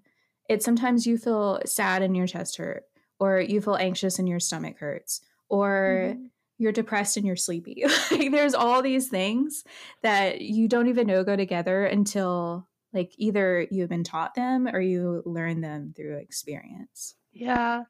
[0.50, 2.84] It's sometimes you feel sad and your chest hurt,
[3.20, 6.30] or you feel anxious and your stomach hurts, or Mhm.
[6.58, 7.84] you're depressed and you're sleepy.
[8.12, 9.64] like there's all these things
[10.04, 14.80] that you don't even know go together until like either you've been taught them or
[14.80, 17.16] you learn them through experience.
[17.34, 17.84] Yeah.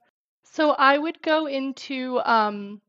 [0.44, 2.82] So I would go into um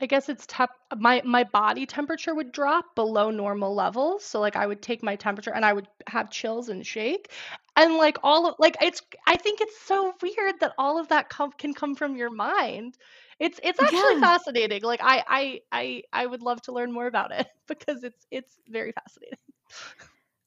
[0.00, 4.24] I guess it's tep my my body temperature would drop below normal levels.
[4.24, 7.30] So like I would take my temperature and I would have chills and shake.
[7.76, 11.28] And like all of like it's I think it's so weird that all of that
[11.28, 12.96] com- can come from your mind.
[13.38, 14.20] It's it's actually Yeah.
[14.20, 14.82] fascinating.
[14.82, 18.58] Like I I I I would love to learn more about it because it's it's
[18.68, 19.38] very fascinating.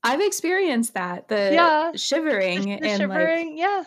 [0.04, 1.94] I've experienced that the Yeah.
[1.96, 3.84] shivering The, the and shivering, like yeah,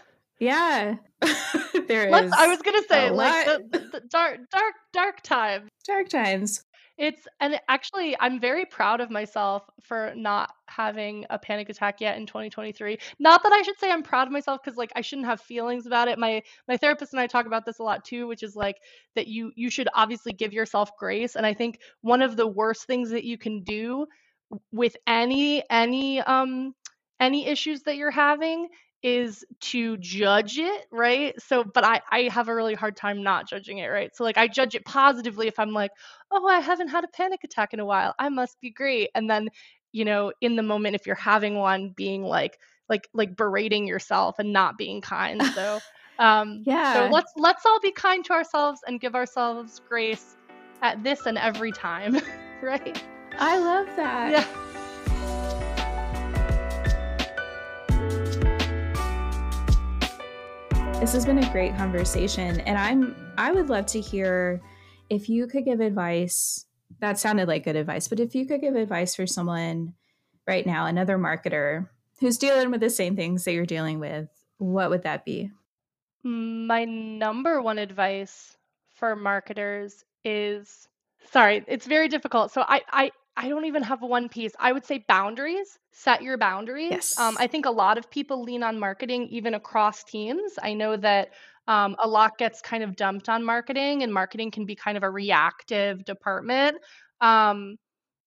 [1.86, 5.22] there is Let's I was going to say like the, the, the dark dark dark
[5.22, 6.64] times dark times.
[7.00, 12.18] It's and actually, I'm very proud of myself for not having a panic attack yet
[12.18, 12.98] in 2023.
[13.18, 15.86] Not that I should say I'm proud of myself because like I shouldn't have feelings
[15.86, 16.18] about it.
[16.18, 18.76] My my therapist and I talk about this a lot too, which is like
[19.14, 21.36] that you you should obviously give yourself grace.
[21.36, 24.06] And I think one of the worst things that you can do
[24.70, 26.74] with any any um
[27.18, 28.68] any issues that you're having
[29.02, 31.34] is to judge it right?
[31.40, 34.14] So but i i have a really hard time not judging it right?
[34.14, 35.92] So like i judge it positively if i'm like
[36.30, 38.14] oh i haven't had a panic attack in a while.
[38.18, 39.10] I must be great.
[39.14, 39.48] And then
[39.92, 44.38] you know in the moment if you're having one being like like like berating yourself
[44.38, 45.42] and not being kind.
[45.54, 45.80] So
[46.18, 46.92] um yeah.
[46.94, 50.36] so let's let's all be kind to ourselves and give ourselves grace
[50.82, 52.18] at this and every time
[52.62, 53.02] right?
[53.38, 54.30] I love that.
[54.30, 54.69] yeah
[61.00, 64.60] This has been a great conversation and I'm I would love to hear
[65.08, 66.66] if you could give advice.
[66.98, 69.94] That sounded like good advice, but if you could give advice for someone
[70.46, 71.88] right now, another marketer
[72.20, 74.28] who's dealing with the same things that you're dealing with,
[74.58, 75.50] what would that be?
[76.22, 78.58] My number one advice
[78.92, 80.86] for marketers is
[81.32, 82.52] sorry, it's very difficult.
[82.52, 83.10] So I I
[83.40, 84.52] I don't even have one piece.
[84.58, 85.78] I would say boundaries.
[85.92, 86.90] Set your boundaries.
[86.90, 87.18] Yes.
[87.18, 90.52] Um, I think a lot of people lean on marketing even across teams.
[90.62, 91.30] I know that
[91.66, 95.02] um, a lot gets kind of dumped on marketing, and marketing can be kind of
[95.04, 96.76] a reactive department
[97.22, 97.76] um,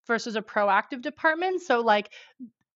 [0.07, 1.61] versus a proactive department.
[1.61, 2.09] So, like,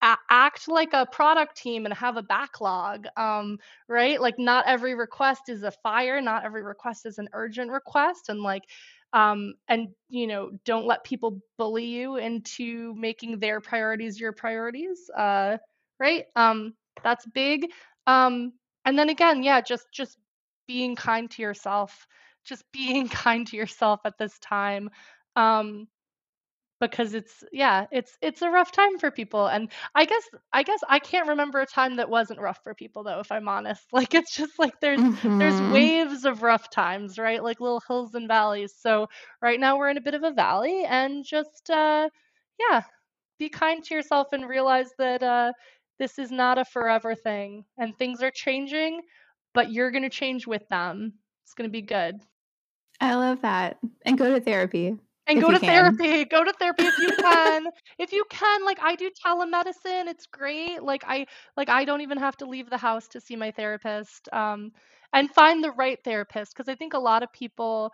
[0.03, 3.57] a- act like a product team and have a backlog um,
[3.88, 8.29] right like not every request is a fire not every request is an urgent request
[8.29, 8.63] and like
[9.14, 15.10] um, and you know don't let people bully you into making their priorities your priorities
[15.16, 15.58] uh,
[15.99, 16.26] right?
[16.36, 17.68] Um, that's big.
[18.05, 18.53] Um,
[18.86, 20.18] and then again yeah just just
[20.68, 22.08] being kind to yourself
[22.45, 24.89] just being kind to yourself at this time.
[25.36, 25.88] Um,
[26.80, 30.23] because it's yeah it's it's a rough time for people and i guess
[30.53, 33.47] i guess i can't remember a time that wasn't rough for people though if i'm
[33.47, 35.03] honest like it's just like there's
[35.39, 35.71] there's Mhm.
[35.71, 39.07] waves of rough times right like little hills and valleys so
[39.41, 42.09] right now we're in a bit of a valley and just uh
[42.59, 42.82] yeah
[43.39, 45.51] be kind to yourself and realize that uh
[45.99, 49.01] this is not a forever thing and things are changing
[49.53, 51.13] but you're going to change with them
[51.43, 52.15] it's going to be good
[53.01, 53.78] I love that.
[54.05, 54.97] And go to therapy.
[55.28, 56.01] And If go to can.
[56.01, 57.67] therapy go to therapy if you can
[57.99, 61.25] if you can like i do telemedicine it's great like i
[61.57, 64.71] like i don't even have to leave the house to see my therapist um
[65.13, 67.91] and find the right therapist because i think a lot of people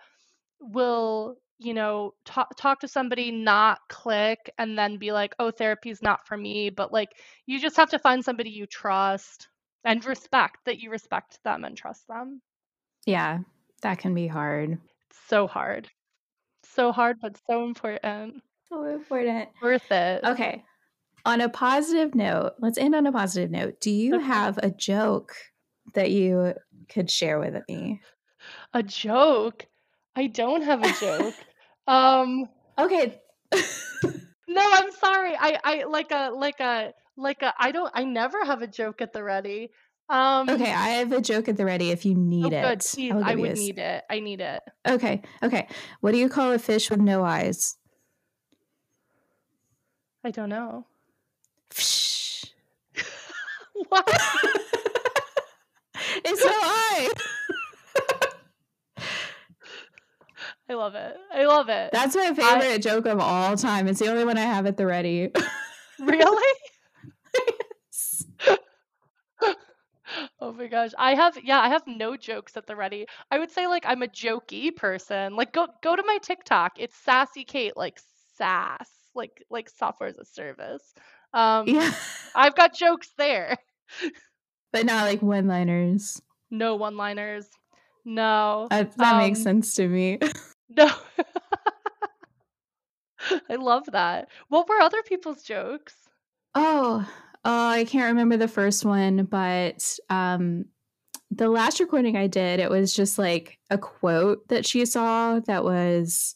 [0.62, 6.02] will you know talk, talk to somebody not click and then be like oh therapy's
[6.04, 7.10] not for me but like
[7.48, 9.50] you just have to find somebody you trust
[9.86, 12.42] and respect that you respect them and trust them
[13.08, 13.40] Yeah,
[13.84, 14.80] that can be hard.
[15.10, 15.90] it's so hard
[16.76, 19.50] so hard but so important So important.
[19.62, 20.64] worth it Okay.
[21.26, 23.82] On a positive note, let's end on a positive note.
[23.82, 24.20] Do you Okay.
[24.20, 25.34] have a joke
[25.94, 26.56] that you
[26.90, 28.02] could share with me?
[28.74, 29.68] A joke?
[30.16, 31.46] I don't have a joke.
[31.88, 33.22] um Okay.
[34.48, 35.36] no, I'm sorry.
[35.38, 39.02] I I like a like a like a I don't I never have a joke
[39.02, 39.72] at the ready.
[40.14, 42.88] Um okay, I have a joke at the ready if you oh need good, it.
[42.94, 43.12] please.
[43.12, 44.04] I would need it.
[44.10, 44.62] I need it.
[44.88, 45.68] Okay, okay.
[46.02, 47.78] What do you call a fish with no eyes?
[50.24, 50.86] I don't know.
[53.90, 54.08] What?
[56.24, 57.10] it's no eye.
[60.70, 61.18] I love it.
[61.34, 61.90] I love it.
[61.92, 63.88] That's my favorite joke of all time.
[63.88, 65.32] It's the only one I have at the ready.
[66.00, 66.58] really?
[70.44, 70.92] Oh my gosh.
[70.98, 73.06] I have yeah, I have no jokes at the ready.
[73.32, 75.38] I would say like I'm a jokey person.
[75.38, 76.74] Like go go to my TikTok.
[76.78, 77.98] It's SaaSy Kate, like
[78.36, 80.94] SaaS, like like software as a service.
[81.34, 81.94] Um yeah,
[82.36, 83.58] I've got jokes there.
[84.74, 86.22] but not like one-liners.
[86.52, 87.48] No one-liners.
[88.04, 88.68] No.
[88.70, 90.20] That, that makes Um, sense to me.
[90.76, 90.90] No.
[93.50, 94.28] I love that.
[94.50, 95.94] What were other people's jokes?
[96.56, 97.08] Oh,
[97.46, 100.66] oh, I can't remember the first one, but um
[101.32, 105.64] the last recording I did, it was just like a quote that she saw that
[105.64, 106.36] was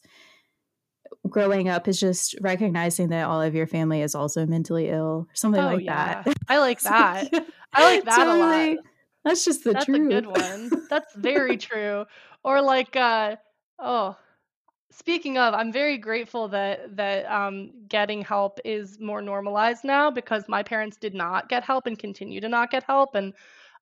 [1.29, 5.35] growing up is just recognizing that all of your family is also mentally ill, or
[5.35, 6.23] something Oh like yeah.
[6.23, 6.37] that.
[6.47, 7.29] I like that.
[7.73, 8.77] I like that a lot.
[9.23, 10.05] That's just the That's truth.
[10.07, 10.71] a good one.
[10.89, 12.05] That's very true.
[12.43, 13.35] Or like uh
[13.77, 14.17] oh,
[14.97, 20.47] speaking of, I'm very grateful that that um getting help is more normalized now because
[20.47, 23.33] my parents did not get help and continue to not get help and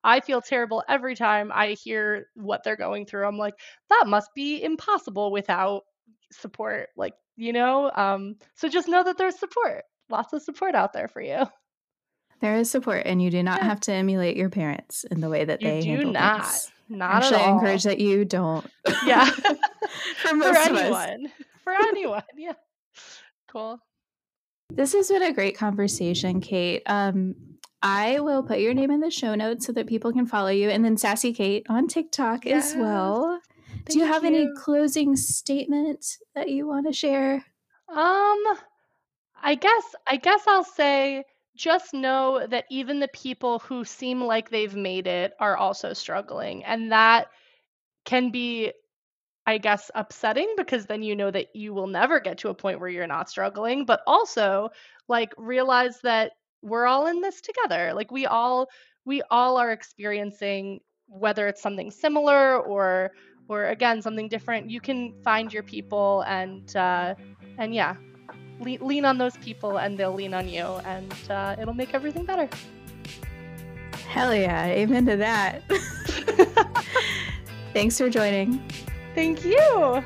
[0.04, 3.26] I feel terrible every time I hear what they're going through.
[3.26, 3.54] I'm like,
[3.88, 5.82] that must be impossible without
[6.32, 6.90] support.
[6.96, 9.84] Like, you know, um so just know that there's support.
[10.10, 11.46] Lots of support out there for you.
[12.40, 13.62] There is support, and you do not Yeah.
[13.62, 16.62] have to emulate your parents in the way that You they do not.
[16.62, 16.72] things.
[16.88, 18.66] Not Actually, I encourage that you don't.
[19.04, 19.24] Yeah.
[19.30, 20.80] for For most of us.
[20.80, 21.32] anyone.
[21.64, 22.22] For anyone.
[22.36, 22.52] Yeah.
[23.50, 23.80] Cool.
[24.70, 26.82] This has been a great conversation, Kate.
[26.86, 27.34] Um,
[27.82, 30.70] I will put your name in the show notes so that people can follow you,
[30.70, 33.40] and then SaaSy Kate on TikTok as well.
[33.84, 37.44] Do you Thank have any closing statement that you want to share?
[37.88, 38.42] Um,
[39.40, 41.24] I guess I guess I'll say
[41.56, 46.64] just know that even the people who seem like they've made it are also struggling,
[46.64, 47.28] and that
[48.04, 48.72] can be,
[49.46, 52.80] I guess, upsetting because then you know that you will never get to a point
[52.80, 54.70] where you're not struggling, but also
[55.08, 56.32] like realize that
[56.62, 57.92] we're all in this together.
[57.94, 58.68] Like we all
[59.04, 63.12] we all are experiencing whether it's something similar or
[63.48, 67.14] or again something different, you can find your people and uh,
[67.58, 67.96] and yeah,
[68.60, 72.24] lean, lean on those people and they'll lean on you and uh, it'll make everything
[72.24, 72.48] better.
[74.08, 75.62] Hell yeah, amen to that.
[77.72, 78.62] Thanks for joining.
[79.14, 80.02] Thank you.